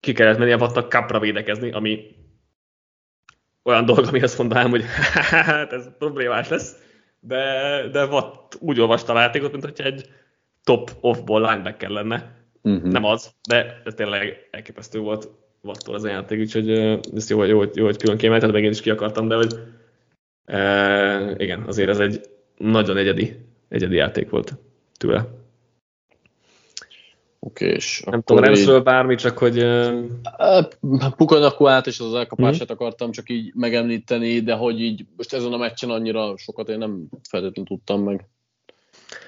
[0.00, 2.00] ki kellett mennie Wattnak kapra védekezni, ami
[3.62, 4.84] olyan dolog, ami azt mondanám, hogy
[5.30, 6.76] hát ez problémás lesz,
[7.20, 7.42] de,
[7.92, 10.08] de Watt úgy olvasta a játékot, mint hogyha egy
[10.64, 12.34] top off-ból linebacker lenne.
[12.62, 12.90] Uh-huh.
[12.90, 15.28] Nem az, de ez tényleg elképesztő volt
[15.62, 16.70] Wattól az a játék, úgyhogy
[17.14, 19.54] ez jó, jó, jó hogy külön kiemelted, meg én is ki akartam, de hogy
[20.46, 22.20] e, igen, azért ez egy
[22.56, 23.36] nagyon egyedi,
[23.68, 24.54] egyedi játék volt
[24.96, 25.28] tőle.
[27.38, 28.82] Oké, és Nem tudom, Remszről így...
[28.82, 29.66] bármi, csak hogy...
[31.16, 32.76] Pukanakó át, és az elkapását hmm.
[32.76, 37.08] akartam csak így megemlíteni, de hogy így most ezen a meccsen annyira sokat én nem
[37.28, 38.28] feltétlenül tudtam meg,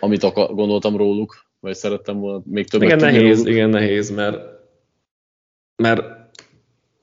[0.01, 3.53] amit akar, gondoltam róluk, vagy szerettem volna még többet Igen, nehéz, róluk.
[3.53, 4.39] igen, nehéz, mert,
[5.77, 6.05] mert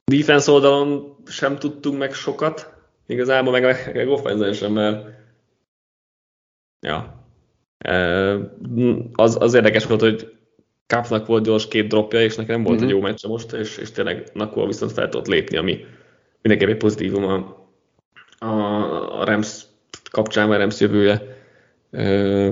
[0.03, 2.74] defense oldalon sem tudtunk meg sokat,
[3.05, 5.07] igazából meg, meg offense sem, mert
[6.79, 7.25] ja,
[9.13, 10.35] az, az érdekes volt, hogy
[10.87, 12.85] Kapnak volt gyors két dropja, és nekem volt mm-hmm.
[12.85, 15.85] egy jó meccse most, és, és tényleg Nakua viszont fel tudott lépni, ami
[16.41, 17.69] mindenképp egy pozitívum a,
[18.45, 19.65] a, a Rams
[20.11, 21.21] kapcsán, vagy Rams jövője
[21.89, 22.51] ö,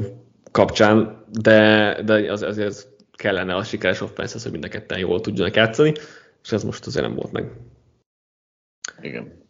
[0.52, 5.56] kapcsán, de, de az, azért kellene a sikeres offense, hogy mind a ketten jól tudjanak
[5.56, 5.94] játszani,
[6.44, 7.52] és ez most azért nem volt meg.
[9.02, 9.43] Igen.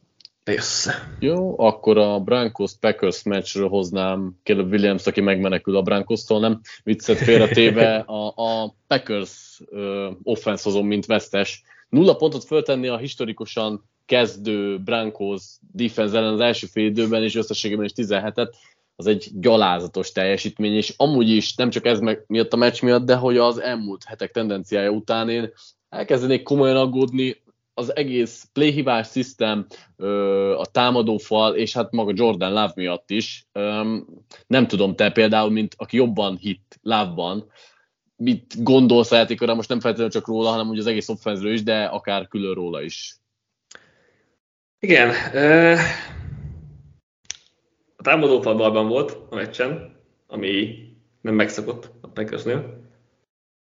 [0.45, 0.87] Yes.
[1.19, 7.95] Jó, akkor a Broncos-Packers meccsről hoznám Caleb Williams, aki megmenekül a Broncos-tól, nem viccet félretéve
[7.95, 11.63] a, a Packers uh, offense hozom, mint vesztes.
[11.89, 17.85] Nulla pontot föltenni a historikusan kezdő Broncos defense ellen az első fél időben, és összességében
[17.85, 18.53] is 17-et,
[18.95, 23.05] az egy gyalázatos teljesítmény, és amúgy is nem csak ez meg, miatt a meccs miatt,
[23.05, 25.51] de hogy az elmúlt hetek tendenciája után én
[25.89, 27.42] elkezdenék komolyan aggódni
[27.74, 29.65] az egész playhibás szisztem,
[30.57, 33.47] a támadófal, és hát maga Jordan Love miatt is.
[34.47, 37.51] Nem tudom, te például, mint aki jobban hit Love-ban,
[38.15, 41.63] mit gondolsz a játékra, most nem feltétlenül csak róla, hanem úgy az egész offenzről is,
[41.63, 43.15] de akár külön róla is.
[44.80, 45.09] Igen.
[47.95, 49.95] A támadófalban volt a meccsen,
[50.28, 50.76] ami
[51.21, 52.82] nem megszokott a Packersnél.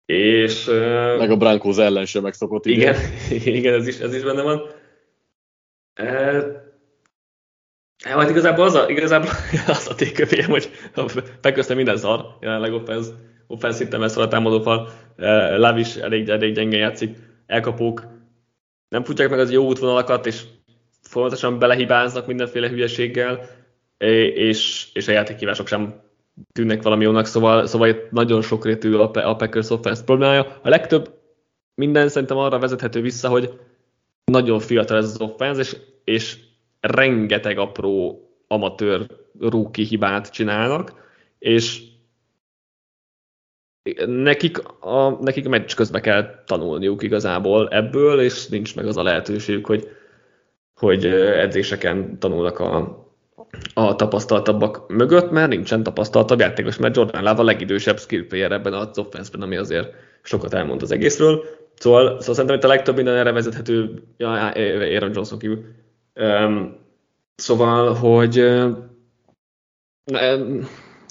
[0.08, 0.66] És,
[1.18, 2.96] Meg a Broncos ellen sem megszokott igen.
[3.30, 4.62] Igen, igen ez, is, ez is benne van.
[5.94, 6.06] E,
[8.04, 9.30] hát igazából az a, igazából
[9.68, 10.70] az a tékövém, hogy
[11.42, 13.10] Packers minden szar, jelenleg offense,
[13.48, 14.90] offense szinten messze a támadófal,
[15.58, 18.08] Láv is elég, elég gyenge játszik, elkapók,
[18.90, 20.44] nem futják meg az jó útvonalakat, és
[21.02, 23.50] folyamatosan belehibáznak mindenféle hülyeséggel,
[24.34, 26.07] és, és a játékhívások sem
[26.52, 30.60] tűnnek valami jónak, szóval, szóval itt nagyon sokrétű a, a Packers offense problémája.
[30.62, 31.14] A legtöbb
[31.76, 33.60] minden szerintem arra vezethető vissza, hogy
[34.26, 36.38] nagyon fiatal ez az offense, és, és
[36.80, 39.06] rengeteg apró amatőr
[39.40, 41.06] rúki hibát csinálnak,
[41.40, 41.82] és
[44.06, 49.04] nekik a, nekik a meccs közben kell tanulniuk igazából ebből, és nincs meg az a
[49.04, 49.88] lehetőségük, hogy,
[50.76, 53.07] hogy edzéseken tanulnak a,
[53.74, 58.74] a tapasztaltabbak mögött, mert nincsen tapasztaltabb játékos, mert Jordan Love a legidősebb skill player ebben
[58.74, 61.44] az offense ami azért sokat elmond az egészről.
[61.76, 65.66] Szóval, szóval szerintem itt a legtöbb minden erre vezethető, ja, Aaron Johnson kívül.
[66.16, 66.78] Um,
[67.36, 68.90] szóval, hogy um,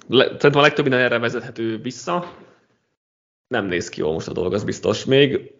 [0.09, 2.32] szerintem a legtöbb minden erre vezethető vissza.
[3.49, 5.05] Nem néz ki jól most a dolog, az biztos.
[5.05, 5.55] Még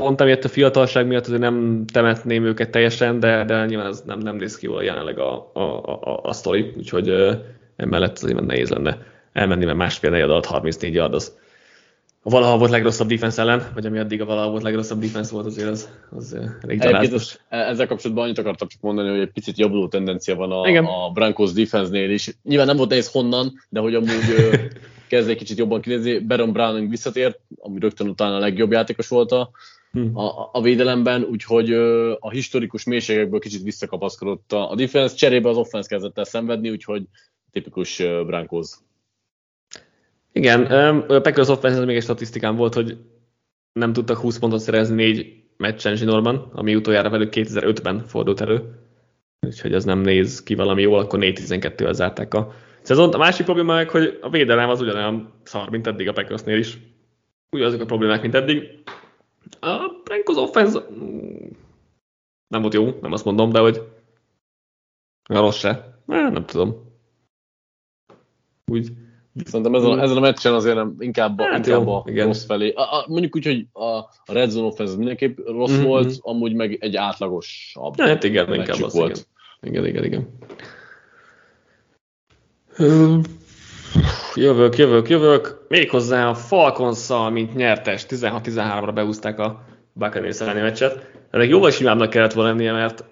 [0.00, 4.18] pont amiatt a fiatalság miatt azért nem temetném őket teljesen, de, de nyilván az nem,
[4.18, 7.32] nem néz ki jól jelenleg a, a, a, a, sztori, úgyhogy uh,
[7.76, 8.98] emellett azért nehéz lenne
[9.32, 11.38] elmenni, mert másfél negyed alatt 34 yard az
[12.22, 15.46] a valaha volt legrosszabb defense ellen, vagy ami addig a valaha volt legrosszabb defense volt,
[15.46, 17.38] azért az, az elég gyalázatos.
[17.48, 21.10] E, ezzel kapcsolatban annyit akartam csak mondani, hogy egy picit jobbuló tendencia van a, a
[21.10, 22.36] Broncos defense-nél is.
[22.42, 24.10] Nyilván nem volt nehéz honnan, de hogy amúgy
[25.08, 26.18] kezd egy kicsit jobban kinézni.
[26.18, 29.50] Baron Browning visszatért, ami rögtön utána a legjobb játékos volt a.
[30.14, 31.72] a, a védelemben, úgyhogy
[32.18, 37.02] a historikus mélységekből kicsit visszakapaszkodott a, a defense, cserébe az offense kezdett el szenvedni, úgyhogy
[37.50, 38.78] tipikus Broncos
[40.32, 40.64] igen,
[41.08, 42.98] a Packers offense még egy statisztikám volt, hogy
[43.72, 48.62] nem tudtak 20 pontot szerezni négy meccsen zsinórban, ami utoljára velük 2005-ben fordult elő.
[49.46, 53.14] Úgyhogy ez nem néz ki valami jól, akkor 4-12-vel zárták a szezont.
[53.14, 56.78] A másik probléma meg, hogy a védelem az ugyanolyan szar, mint eddig a Packersnél is.
[57.50, 58.82] Ugyanazok a problémák, mint eddig.
[59.60, 60.86] A Broncos offense
[62.48, 63.82] nem volt jó, nem azt mondom, de hogy
[65.28, 66.02] rossz se.
[66.06, 66.88] Nem tudom.
[68.66, 68.92] Úgy
[69.44, 72.26] Szerintem ezen, a, ezen a meccsen azért nem, inkább, hát inkább jó, a igen.
[72.26, 72.70] rossz felé.
[72.70, 75.84] A, a, mondjuk úgy, hogy a, a Red Zone offense mindenképp rossz mm-hmm.
[75.84, 79.28] volt, amúgy meg egy átlagos ja, hát igen, inkább az, volt.
[79.60, 80.28] Igen, igen, igen.
[82.76, 83.28] igen.
[84.34, 85.64] Jövök, jövök, jövök.
[85.68, 91.10] Méghozzá a falcons mint nyertes 16-13-ra beúzták a Buccaneers elleni meccset.
[91.30, 93.04] Ennek jóval simábbnak kellett volna lennie, mert,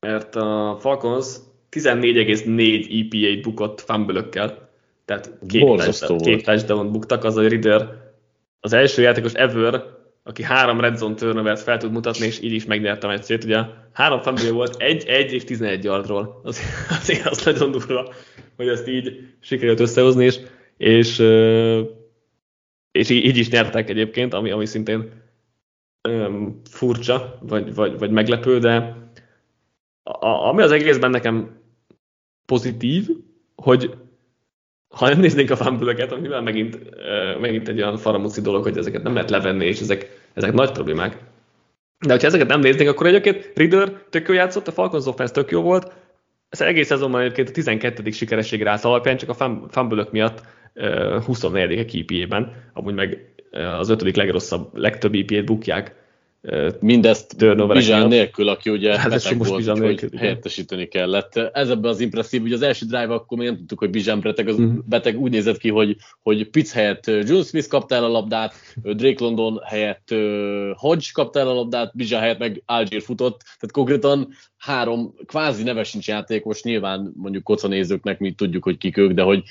[0.00, 1.26] mert a Falcons
[1.70, 4.22] 14,4 EPA-t bukott fumble
[5.04, 7.88] tehát két, touchdown, két touchdown buktak, az a Ritter
[8.60, 9.82] az első játékos ever,
[10.30, 13.44] aki három red zone turnover fel tud mutatni, és így is megnyerte a meccset.
[13.44, 13.62] Ugye
[13.92, 16.40] három fumble volt, egy, egy és 11 yardról.
[16.44, 16.60] Az,
[17.00, 18.12] azért az nagyon durva,
[18.56, 20.40] hogy ezt így sikerült összehozni, és,
[20.76, 21.18] és,
[22.90, 25.10] és így is nyertek egyébként, ami, ami szintén
[26.08, 28.96] um, furcsa, vagy, vagy, vagy meglepő, de
[30.02, 31.60] a, ami az egészben nekem
[32.46, 33.08] pozitív,
[33.54, 33.94] hogy
[34.88, 36.78] ha nem néznénk a fanbülöket, amivel megint,
[37.40, 41.18] megint egy olyan faramúci dolog, hogy ezeket nem lehet levenni, és ezek, ezek nagy problémák.
[42.06, 45.50] De hogyha ezeket nem néznénk, akkor egyébként Riddler tök jó játszott, a Falcons offense tök
[45.50, 45.92] jó volt,
[46.48, 48.10] ez egész szezonban egyébként a 12.
[48.10, 50.42] sikerességre állt alapján, csak a fanbülök miatt
[51.24, 51.78] 24.
[51.78, 53.34] a KPA-ben, amúgy meg
[53.78, 55.99] az ötödik legrosszabb, legtöbb IP-t bukják
[56.80, 61.36] Mindezt Bizsán nélkül, aki ugye hát beteg most volt, hogy nélkül, helyettesíteni kellett.
[61.36, 64.48] Ez ebben az impresszív, ugye az első drive akkor még nem tudtuk, hogy Bizsán beteg,
[64.48, 64.84] az uh-huh.
[64.86, 69.24] beteg úgy nézett ki, hogy, hogy Pitts helyett John Smith kapta el a labdát, Drake
[69.24, 70.08] London helyett
[70.74, 75.88] Hodge kapta el a labdát, Bizsán helyett meg Algier futott, tehát konkrétan három kvázi neves
[75.88, 79.42] sincs játékos, nyilván mondjuk kocanézőknek mi tudjuk, hogy kik ők, de hogy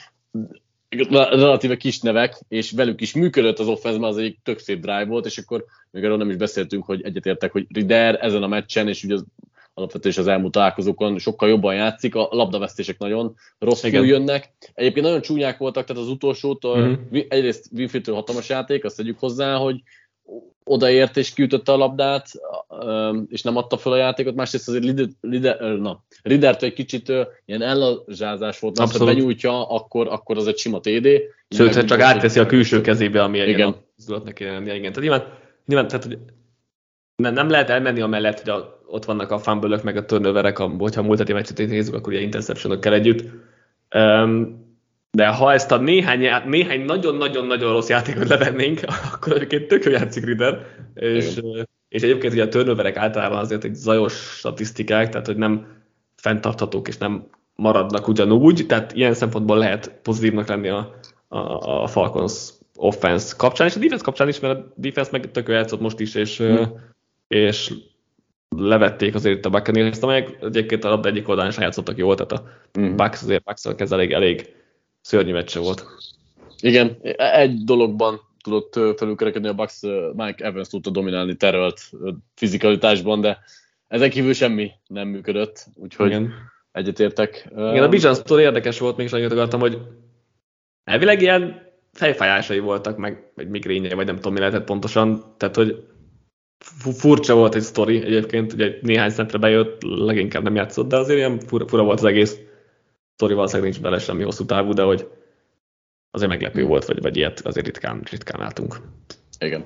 [0.90, 5.26] relatíve kis nevek, és velük is működött az offense, az egyik tök szép drive volt,
[5.26, 9.04] és akkor még arról nem is beszéltünk, hogy egyetértek, hogy Rider ezen a meccsen, és
[9.04, 9.26] ugye az
[9.74, 14.06] alapvetően az elmúlt találkozókon sokkal jobban játszik, a labdavesztések nagyon rosszul Igen.
[14.06, 14.54] jönnek.
[14.74, 16.98] Egyébként nagyon csúnyák voltak, tehát az utolsót, uh-huh.
[17.28, 19.82] egyrészt Winfield hatalmas játék, azt tegyük hozzá, hogy
[20.70, 22.28] odaért és kiütötte a labdát,
[23.28, 26.04] és nem adta fel a játékot, másrészt azért Lider, Lider, na,
[26.60, 27.12] egy kicsit
[27.46, 31.08] ilyen ellazsázás volt, mert ha benyújtja, akkor, akkor az egy sima TD.
[31.50, 33.76] Sőt, hát csak átteszi a külső kezébe, ami egy igen.
[34.24, 34.92] neki lennie, igen.
[34.94, 36.18] Tehát nyilván, nyilván tehát, hogy
[37.16, 41.02] nem, nem lehet elmenni amellett, hogy a, ott vannak a fumble meg a turnoverek, hogyha
[41.02, 43.24] a múlt heti meccset nézzük, akkor ugye interception kell együtt.
[43.96, 44.68] Um,
[45.12, 48.80] de ha ezt a néhány, néhány nagyon-nagyon-nagyon rossz játékot levennénk,
[49.14, 51.40] akkor egyébként tök jó játszik Ritter, és,
[51.90, 55.68] és egyébként ugye a turnoverek általában azért egy zajos statisztikák, tehát hogy nem
[56.16, 61.38] fenntarthatók és nem maradnak ugyanúgy, tehát ilyen szempontból lehet pozitívnak lenni a, a,
[61.84, 65.80] a Falcons offense kapcsán, és a defense kapcsán is, mert a defense meg tök játszott
[65.80, 66.64] most is, és, mm.
[67.28, 67.74] és
[68.58, 72.44] levették azért a Buccaneers-t, amelyek egyébként a egyik oldalán is játszottak jól, tehát a
[72.80, 72.96] mm.
[72.96, 74.54] Bucks azért Bucks ez elég, elég
[75.02, 75.86] szörnyű meccse volt.
[76.62, 79.82] Igen, egy dologban tudott felülkerekedni a Bucks,
[80.14, 81.80] Mike Evans tudta dominálni terölt
[82.36, 83.40] fizikalitásban, de
[83.88, 86.34] ezen kívül semmi nem működött, úgyhogy Igen.
[86.72, 87.48] egyetértek.
[87.52, 89.78] Igen, a Bijan érdekes volt, mégis annyit akartam, hogy
[90.84, 95.84] elvileg ilyen fejfájásai voltak, meg egy migrénye, vagy nem tudom, mi lehetett pontosan, tehát hogy
[96.94, 101.40] furcsa volt egy sztori egyébként, ugye néhány szentre bejött, leginkább nem játszott, de azért ilyen
[101.40, 102.40] fura, fura volt az egész
[103.20, 105.08] sztori, valószínűleg nincs bele semmi hosszú távú, de hogy
[106.12, 108.82] azért meglepő volt, vagy, vagy ilyet azért ritkán, ritkán látunk.
[109.40, 109.66] Igen.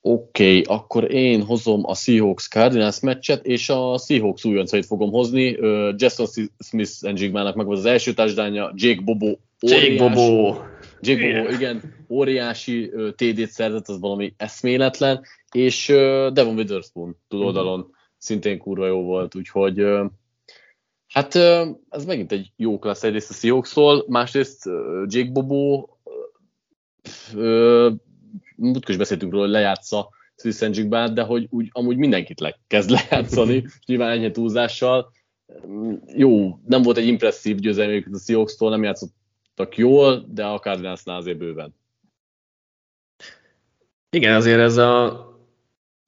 [0.00, 5.54] Oké, okay, akkor én hozom a Seahawks Cardinals meccset, és a Seahawks újoncait fogom hozni.
[5.58, 6.26] Uh, Jason
[6.58, 9.36] Smith Njigmának meg volt az első társadalnya, Jake Bobo.
[9.60, 10.56] Jake Bobo.
[11.00, 11.42] Jake yeah.
[11.42, 17.88] Bobo, igen, óriási uh, TD-t szerzett, az valami eszméletlen, és uh, Devon Witherspoon túloldalon mm-hmm.
[18.18, 20.10] szintén kurva jó volt, úgyhogy uh,
[21.12, 21.34] Hát
[21.88, 24.64] ez megint egy jó klassz egyrészt a Seahawks-tól, másrészt
[25.06, 25.86] Jake Bobo,
[28.56, 30.80] múltkor is beszéltünk róla, hogy lejátsza Swiss
[31.12, 35.12] de hogy úgy, amúgy mindenkit le, kezd lejátszani, nyilván ennyi túlzással.
[36.06, 41.38] Jó, nem volt egy impresszív győzelmük a Seahawks-tól, nem játszottak jól, de a Cardinalsnál azért
[41.38, 41.74] bőven.
[44.10, 45.31] Igen, azért ez a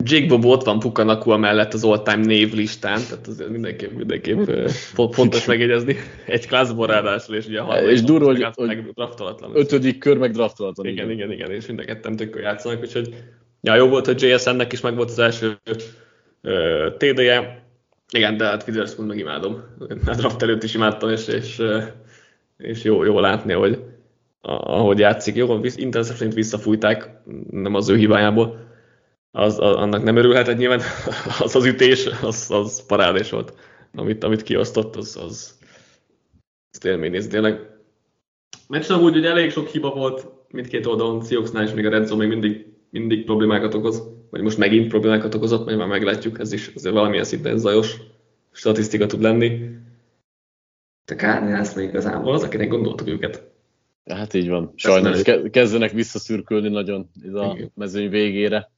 [0.03, 4.69] Jake Bob ott van Pukanakua mellett az all-time név listán, tehát az mindenképp, mindenképp
[5.11, 5.97] fontos megjegyezni.
[6.27, 8.95] Egy klasszból ráadásul, és ugye a És durva, hogy, hogy
[9.53, 10.87] ötödik kör meg draftolatlan.
[10.87, 13.15] Igen, igen, igen, és mind a ketten tök játszanak, úgyhogy
[13.61, 15.59] ja, jó volt, hogy JSN-nek is meg volt az első
[16.43, 17.63] uh, TD-je.
[18.13, 19.63] Igen, de hát Witherspoon meg imádom.
[20.07, 21.63] A draft előtt is imádtam, és, és,
[22.59, 23.79] és jó, jó látni, hogy
[24.41, 25.35] ahogy játszik.
[25.35, 27.11] Jó, interception visszafújták,
[27.51, 28.64] nem az ő hibájából
[29.37, 30.81] az, az, annak nem örülhetett nyilván,
[31.45, 33.55] az az ütés, az, az parádés volt,
[33.95, 35.59] amit, amit kiosztott, az, az,
[36.71, 37.61] az élmény nézni tényleg.
[38.69, 42.27] Meccsen úgy, hogy elég sok hiba volt mindkét oldalon, Seahawksnál is még a Red Zone
[42.27, 46.71] még mindig, mindig problémákat okoz, vagy most megint problémákat okozott, majd már meglátjuk, ez is
[46.75, 47.97] azért valamilyen szinten zajos
[48.53, 49.69] statisztika tud lenni.
[51.05, 53.53] De Cardinals még igazából az, akinek gondoltuk őket.
[54.05, 54.73] Hát így van.
[54.75, 58.73] Sajnos kezdenek visszaszürkülni nagyon ez a mezőny végére.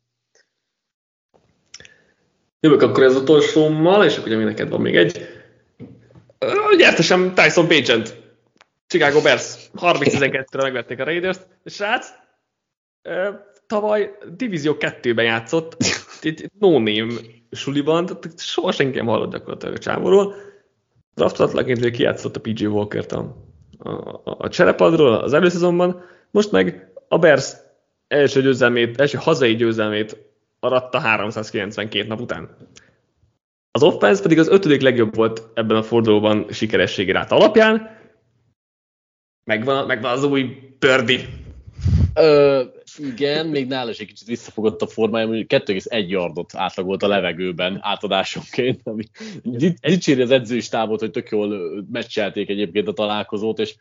[2.61, 5.27] Jövök akkor ez utolsómmal, és akkor ugye neked van még egy.
[6.77, 8.25] Gyertesem Tyson Bagent.
[8.87, 11.47] Chicago Bears 30-12-re megvették a Raiders-t.
[11.65, 12.09] Srác,
[13.67, 15.77] tavaly Divízió 2-ben játszott,
[16.23, 17.13] egy no-name
[17.51, 20.35] suliban, tehát soha senki nem hallott gyakorlatilag a csávóról.
[21.15, 23.37] Draftolatlaként kijátszott a PG Walker-t a,
[23.79, 27.53] a, a cserepadról az előszezonban, most meg a Bears
[28.09, 30.26] első győzelmét, első hazai győzelmét
[30.61, 32.57] aratta 392 nap után.
[33.71, 37.99] Az offense pedig az ötödik legjobb volt ebben a fordulóban sikerességi rát alapján.
[39.45, 40.45] Megvan, megvan az új
[40.79, 41.21] Pördi.
[42.15, 42.65] Ö,
[42.97, 47.79] igen, még nála is egy kicsit visszafogott a formája, hogy 2,1 yardot átlagolt a levegőben
[47.81, 49.05] átadásonként, ami
[49.81, 53.77] dicséri az edzői stábot, hogy tök jól meccselték egyébként a találkozót, és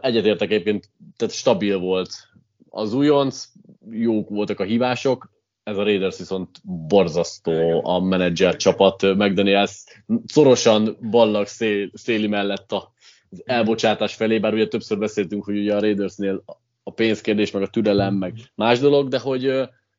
[0.00, 2.28] egyetértek egyébként, tehát stabil volt
[2.68, 3.44] az újonc,
[3.90, 5.39] jók voltak a hívások,
[5.70, 6.48] ez a Raiders viszont
[6.88, 9.02] borzasztó a menedzser csapat.
[9.02, 9.84] McDaniels
[10.26, 12.92] szorosan ballag szél, széli mellett a,
[13.44, 16.42] elbocsátás felé, bár ugye többször beszéltünk, hogy ugye a Raidersnél
[16.82, 19.52] a pénzkérdés, meg a türelem, meg más dolog, de hogy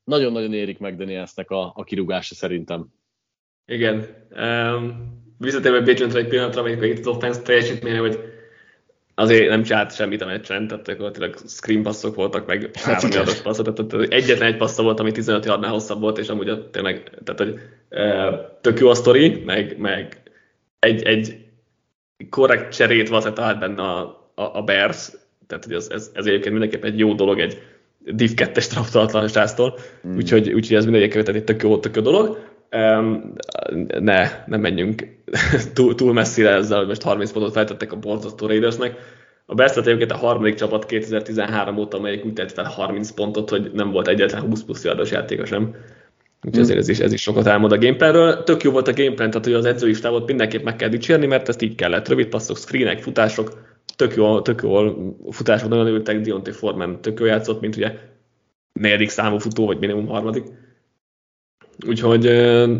[0.03, 2.87] nagyon-nagyon érik McDanielsnek a, a kirúgása szerintem.
[3.65, 4.05] Igen.
[4.29, 8.30] Um, visszatérve Patriotra egy pillanatra, amikor itt az offense teljesítménye, hogy
[9.15, 13.73] azért nem csinált semmit a meccsen, tehát gyakorlatilag screen passzok voltak, meg három yardos passzok,
[13.73, 17.39] tehát egyetlen egy passza volt, ami 15 yardnál hosszabb volt, és amúgy a, tényleg, tehát
[17.39, 17.59] hogy
[17.89, 18.31] e,
[18.61, 20.21] tök jó a sztori, meg, meg
[20.79, 21.45] egy, egy
[22.29, 23.99] korrekt cserét valószínűleg talált benne a,
[24.35, 25.11] a, a Bears,
[25.47, 27.61] tehát hogy ez, ez, ez egyébként mindenképp egy jó dolog egy
[28.03, 30.15] Div 2-es draftolatlan sráctól, mm.
[30.15, 32.50] úgyhogy, úgyhogy ez mindenképp egy tök jó, tök jó dolog.
[33.99, 35.07] Ne, nem menjünk
[35.73, 38.95] túl, túl messzire ezzel, hogy most 30 pontot feltettek a borzasztó Raidersnek.
[39.45, 43.71] A Bears egyébként a harmadik csapat 2013 óta, amelyik úgy tett fel 30 pontot, hogy
[43.73, 45.75] nem volt egyetlen 20 plusz yardos játéka sem.
[46.43, 46.61] Úgyhogy mm.
[46.61, 48.43] azért ez is, ez is sokat elmond a gameplanről.
[48.43, 51.49] Tök jó volt a gameplan, tehát hogy az edzői stábot mindenképp meg kell dicsérni, mert
[51.49, 52.07] ezt így kellett.
[52.07, 53.51] Rövid passzok, screenek, futások,
[53.95, 54.93] tök jó, tök jó
[55.29, 57.91] futások, nagyon ültek, Dionte Forman tök jó játszott, mint ugye
[58.73, 60.43] negyedik számú futó, vagy minimum harmadik
[61.87, 62.21] Úgyhogy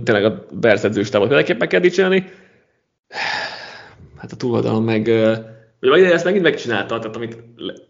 [0.04, 2.32] tényleg a Bears edzőstábot mindenképpen kell dicsérni.
[4.18, 5.06] Hát a túloldalon meg,
[5.80, 7.38] vagy ezt megint megcsinálta, tehát amit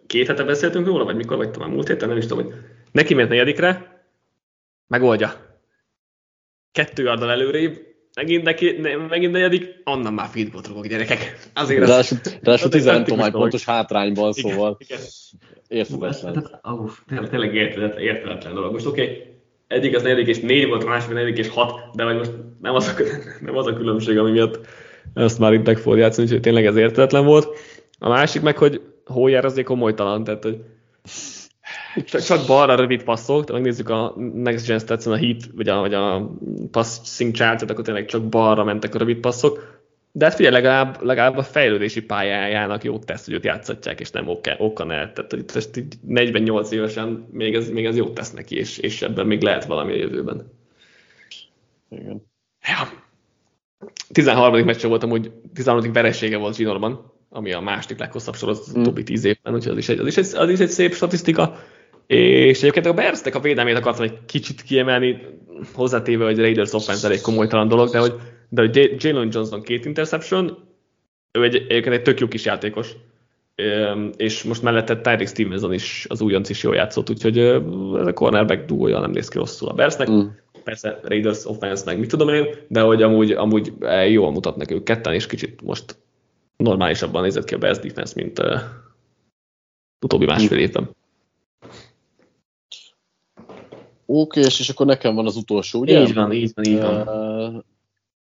[0.07, 2.53] két hete beszéltünk róla, vagy mikor, vagy talán múlt héten, nem is tudom, hogy
[2.91, 4.03] neki ment negyedikre,
[4.87, 5.59] megoldja.
[6.71, 7.79] Kettő yardal előrébb,
[8.15, 11.49] megint, neki, ne, megint negyedik, onnan már feed rugok, gyerekek.
[11.53, 11.87] Azért
[12.39, 14.77] ráadásul 15 pontos hátrányban, szóval
[15.67, 16.49] érthetetlen.
[17.29, 18.71] Tényleg érthetetlen dolog.
[18.71, 19.30] Most oké, okay,
[19.71, 22.75] egyik az negyedik és négy volt, a másik negyedik és hat, de vagy most nem
[22.75, 23.01] az a,
[23.45, 24.59] nem az a különbség, ami miatt
[25.13, 27.47] ezt már itt meg fog játszani, úgyhogy tényleg ez értetlen volt.
[27.99, 30.57] A másik meg, hogy Hójár azért komolytalan, tehát hogy
[32.05, 35.79] csak, csak balra rövid passzok, tehát megnézzük a Next Gen stats a Heat, vagy a,
[35.79, 36.31] vagy a
[36.71, 39.80] passing chart akkor tényleg csak balra mentek a rövid passzok,
[40.11, 44.27] de hát figyelj, legalább, legalább a fejlődési pályájának jót tesz, hogy őt játszatják, és nem
[44.57, 45.13] okan el.
[45.13, 45.69] Tehát itt most
[46.01, 49.93] 48 évesen még ez, még ez jót tesz neki, és, és ebben még lehet valami
[49.93, 50.51] a jövőben.
[51.89, 52.29] Igen.
[52.67, 53.03] Ja.
[54.11, 54.65] 13.
[54.65, 55.91] meccse voltam, hogy 13.
[55.91, 58.81] veresége volt zsinórban, ami a második leghosszabb sorozat az mm.
[58.81, 61.59] utóbbi 10 évben, úgyhogy az is, egy, az, is egy, az is egy szép statisztika.
[62.07, 65.21] És egyébként a Berstek a védelmét akartam egy kicsit kiemelni,
[65.73, 68.13] hozzátéve, hogy Raiders offense elég komolytalan dolog, de hogy,
[68.53, 70.57] de hogy Jalen Johnson két interception,
[71.31, 72.95] ő egy, egyébként egy tök jó kis játékos,
[74.17, 78.65] és most mellette Tyreek Stevenson is, az újonc is jól játszott, úgyhogy ez a cornerback
[78.65, 80.09] duója nem néz ki rosszul a Bersnek.
[80.09, 80.21] Mm.
[80.63, 83.73] Persze Raiders offense meg mit tudom én, de hogy amúgy, amúgy
[84.09, 85.97] jól mutatnak ők ketten, és kicsit most
[86.57, 88.59] normálisabban nézett ki a Bears defense, mint uh,
[90.05, 90.61] utóbbi másfél mm.
[90.61, 90.89] évben.
[94.05, 96.01] Oké, és, és akkor nekem van az utolsó, ugye?
[96.01, 97.07] Így van, így van, így van.
[97.07, 97.61] Uh,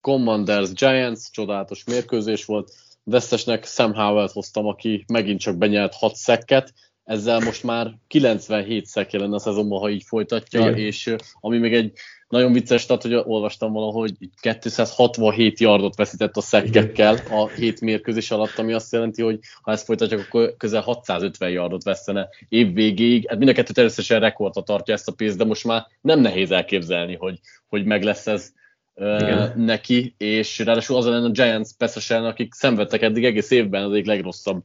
[0.02, 2.72] Commanders Giants, csodálatos mérkőzés volt.
[3.04, 6.72] Vesztesnek Sam howell hoztam, aki megint csak benyelt 6 szekket,
[7.04, 10.76] ezzel most már 97 szekje lenne a szezonban, ha így folytatja, Igen.
[10.78, 11.92] és ami még egy
[12.28, 18.58] nagyon vicces, tehát hogy olvastam valahogy 267 yardot veszített a szekkekkel a hét mérkőzés alatt,
[18.58, 23.28] ami azt jelenti, hogy ha ezt folytatja, akkor közel 650 yardot vesztene év végéig.
[23.28, 26.50] Hát mind a kettő természetesen rekordra tartja ezt a pénzt, de most már nem nehéz
[26.50, 27.38] elképzelni, hogy,
[27.68, 28.52] hogy meg lesz ez
[28.96, 29.52] Igen.
[29.56, 34.06] neki, és ráadásul az ellen a Giants Peszesen, akik szenvedtek eddig egész évben az egyik
[34.06, 34.64] legrosszabb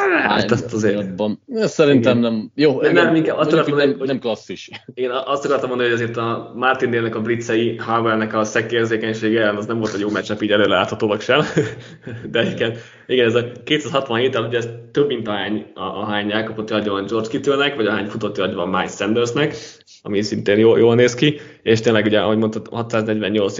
[0.00, 1.06] Hát azt azért.
[1.54, 2.32] Szerintem Igen.
[2.32, 2.50] nem.
[2.54, 4.70] Jó, nem, nem, inkább azt akartam hogy nem klasszis.
[4.94, 9.66] Én azt akartam mondani, hogy azért a Martin Délnek a blitzei, Havelnek a szekkérzékenysége, az
[9.66, 11.40] nem volt egy jó meccsep így előre láthatólag sem.
[12.30, 17.28] De igen, igen, ez a 267 ugye ez több, mint ahány, ahány elkapott van George
[17.28, 19.56] Kittle-nek, vagy ahány futott van Miles Sandersnek,
[20.02, 23.58] ami szintén jól, jól néz ki, és tényleg ugye, ahogy mondtad, 648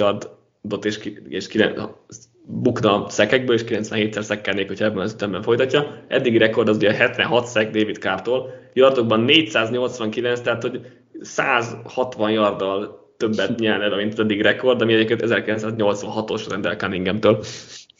[0.68, 1.80] yardot és, és 9,
[2.46, 6.04] bukna szekekből, és 97-szer szekkelnék, hogyha ebben az ütemben folytatja.
[6.08, 10.80] Eddigi rekord az ugye 76 szek David Carr-tól, yardokban 489, tehát hogy
[11.20, 17.44] 160 yarddal többet nyerne, mint eddig rekord, ami egyébként 1986-os rendel Cunninghamtől.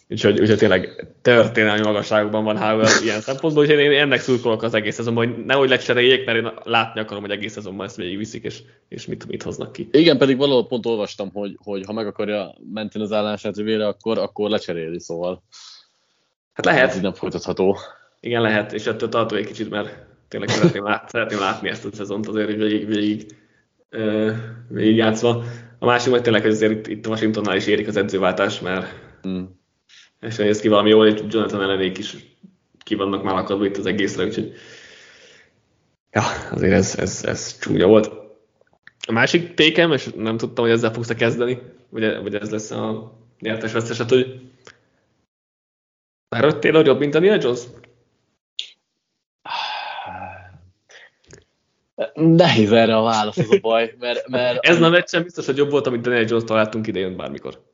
[0.09, 4.95] Úgyhogy, úgyhogy tényleg történelmi magasságokban van Howell ilyen szempontból, úgyhogy én ennek szurkolok az egész
[4.95, 8.63] szezonban, hogy nehogy lecseréljék, mert én látni akarom, hogy egész szezonban ezt végig viszik, és,
[8.89, 9.89] és mit, mit hoznak ki.
[9.93, 14.19] Igen, pedig valahol pont olvastam, hogy, hogy ha meg akarja menteni az állását jövőre, akkor,
[14.19, 15.43] akkor lecseréli, szóval.
[16.53, 16.89] Hát lehet.
[16.89, 17.79] Ez így nem folytatható.
[18.21, 21.89] Igen, lehet, és ettől tartó egy kicsit, mert tényleg szeretném, lát, szeretném látni ezt a
[21.93, 23.27] szezont azért, hogy végig, végig,
[24.69, 25.45] végig játszva.
[25.79, 28.87] A másik majd tényleg, hogy azért itt, itt Washingtonnál is érik az edzőváltás, mert
[29.23, 29.54] hmm
[30.25, 32.17] és néz ki valami jól, és Jonathan ellenék is
[32.79, 34.55] ki vannak már akadva itt az egészre, úgyhogy
[36.11, 38.11] ja, azért ez, ez, ez csúnya volt.
[39.07, 41.59] A másik tékem, és nem tudtam, hogy ezzel fogsz kezdeni,
[41.89, 44.41] ugye, vagy ez lesz a nyertes veszteset, hogy
[46.29, 47.61] Tyrod Taylor jobb, mint Daniel Jones?
[52.15, 54.29] Nehéz erre a válasz, az a baj, mert...
[54.29, 57.74] mert Ez nem sem biztos, hogy jobb volt, amit Daniel Jones találtunk idején bármikor.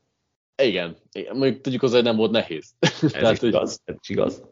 [0.62, 0.96] Igen,
[1.32, 2.70] mondjuk tudjuk hozzá, hogy nem volt nehéz.
[3.02, 4.42] Ez tehát, is igaz, ez is igaz.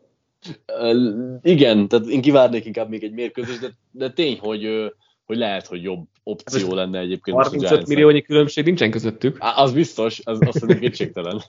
[1.42, 4.92] Igen, tehát én kivárnék inkább még egy mérkőzést, de, de tény, hogy,
[5.24, 7.36] hogy lehet, hogy jobb opció hát lenne egyébként.
[7.36, 9.36] 35 milliónyi különbség nincsen közöttük.
[9.40, 11.42] Á, az biztos, az, az szerintem kétségtelen.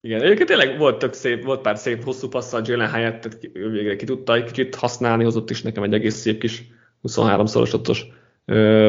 [0.00, 3.96] Igen, egyébként tényleg volt tök szép, volt pár szép hosszú passzal Jalen Hyatt, tehát végre
[3.96, 6.62] ki tudta egy kicsit használni, hozott is nekem egy egész szép kis
[7.00, 8.06] 23 szorosodtos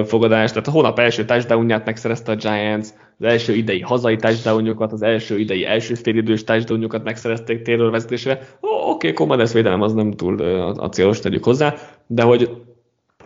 [0.06, 2.88] fogadás, tehát a hónap első touchdownját megszerezte a Giants,
[3.20, 8.48] az első idei hazai touchdownjukat, az első idei első félidős touchdownjukat megszerezték Taylor vezetésre.
[8.60, 10.42] Oké, okay, Commanders védelem az nem túl
[10.78, 11.76] a célos, tegyük hozzá,
[12.08, 12.50] de hogy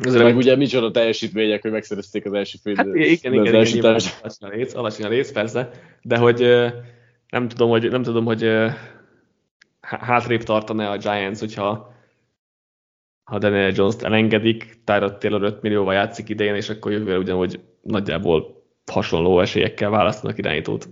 [0.03, 3.83] Azért meg ugye micsoda teljesítmények, hogy megszerezték az első fél hát, igen, igen, igen, igen,
[3.85, 5.69] alacsony a rész, alacsony a rész, persze,
[6.01, 6.39] de hogy
[7.29, 8.51] nem tudom, hogy, nem tudom, hogy
[9.81, 11.93] hátrébb tartana a Giants, hogyha
[13.23, 18.60] ha Daniel Jones-t elengedik, Tyrod Taylor 5 millióval játszik idején, és akkor jövőre ugyanúgy nagyjából
[18.91, 20.89] hasonló esélyekkel választanak irányítót.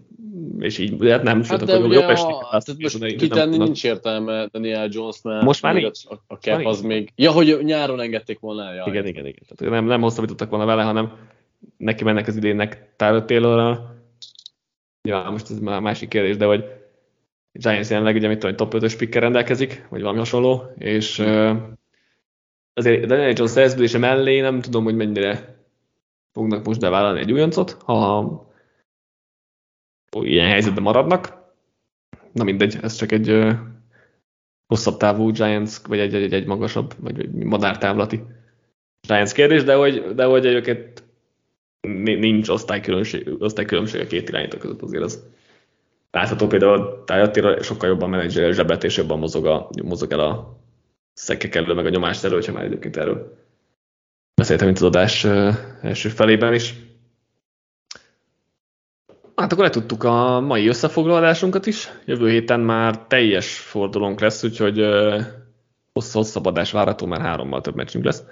[0.59, 5.21] És így, hát nem, hát de jobb esélyekkel most kitenni nem, nincs értelme Daniel Jones,
[5.23, 5.99] mert most már nincs.
[6.05, 7.11] A, a cap az még...
[7.15, 8.87] Ja, hogy nyáron engedték volna el.
[8.87, 9.43] Igen, igen, igen.
[9.47, 11.11] Tehát nem, nem hosszabbítottak volna vele, hanem
[11.77, 13.87] neki mennek az idénnek Tyler taylor
[15.01, 16.63] Ja, most ez már másik kérdés, de hogy
[17.51, 21.73] Giants jelenleg ugye mit tudom, top 5-ös picker rendelkezik, vagy valami hasonló, és hmm.
[22.73, 25.58] azért Daniel Jones szerződése mellé nem tudom, hogy mennyire
[26.33, 28.47] fognak most bevállalni egy újoncot, ha
[30.11, 31.37] ilyen helyzetben maradnak.
[32.31, 33.47] Na mindegy, ez csak egy
[34.67, 38.23] hosszabb távú Giants, vagy egy, egy, egy magasabb, vagy egy madártávlati
[39.07, 41.03] Giants kérdés, de hogy, de hogy egyébként
[42.03, 45.27] nincs osztálykülönbség, osztálykülönbség a két irányító között azért az
[46.11, 50.57] látható például Tájatira sokkal jobban menedzser zsebet és jobban mozog, a, mozog el a
[51.13, 53.38] szekkek elől, meg a nyomást elől, ha már egyébként erről
[54.39, 55.25] beszéltem, mint az adás
[55.81, 56.75] első felében is.
[59.35, 61.89] Hát akkor letudtuk a mai összefoglalásunkat is.
[62.05, 64.85] Jövő héten már teljes fordulónk lesz, úgyhogy
[65.93, 68.23] hosszabb adás várható, mert hárommal több meccsünk lesz.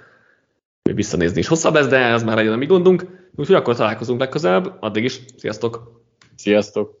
[0.82, 3.04] Visszanézni is hosszabb lesz, de ez már legyen a mi gondunk.
[3.36, 4.76] Úgyhogy akkor találkozunk legközelebb.
[4.80, 6.02] Addig is, sziasztok!
[6.36, 7.00] Sziasztok!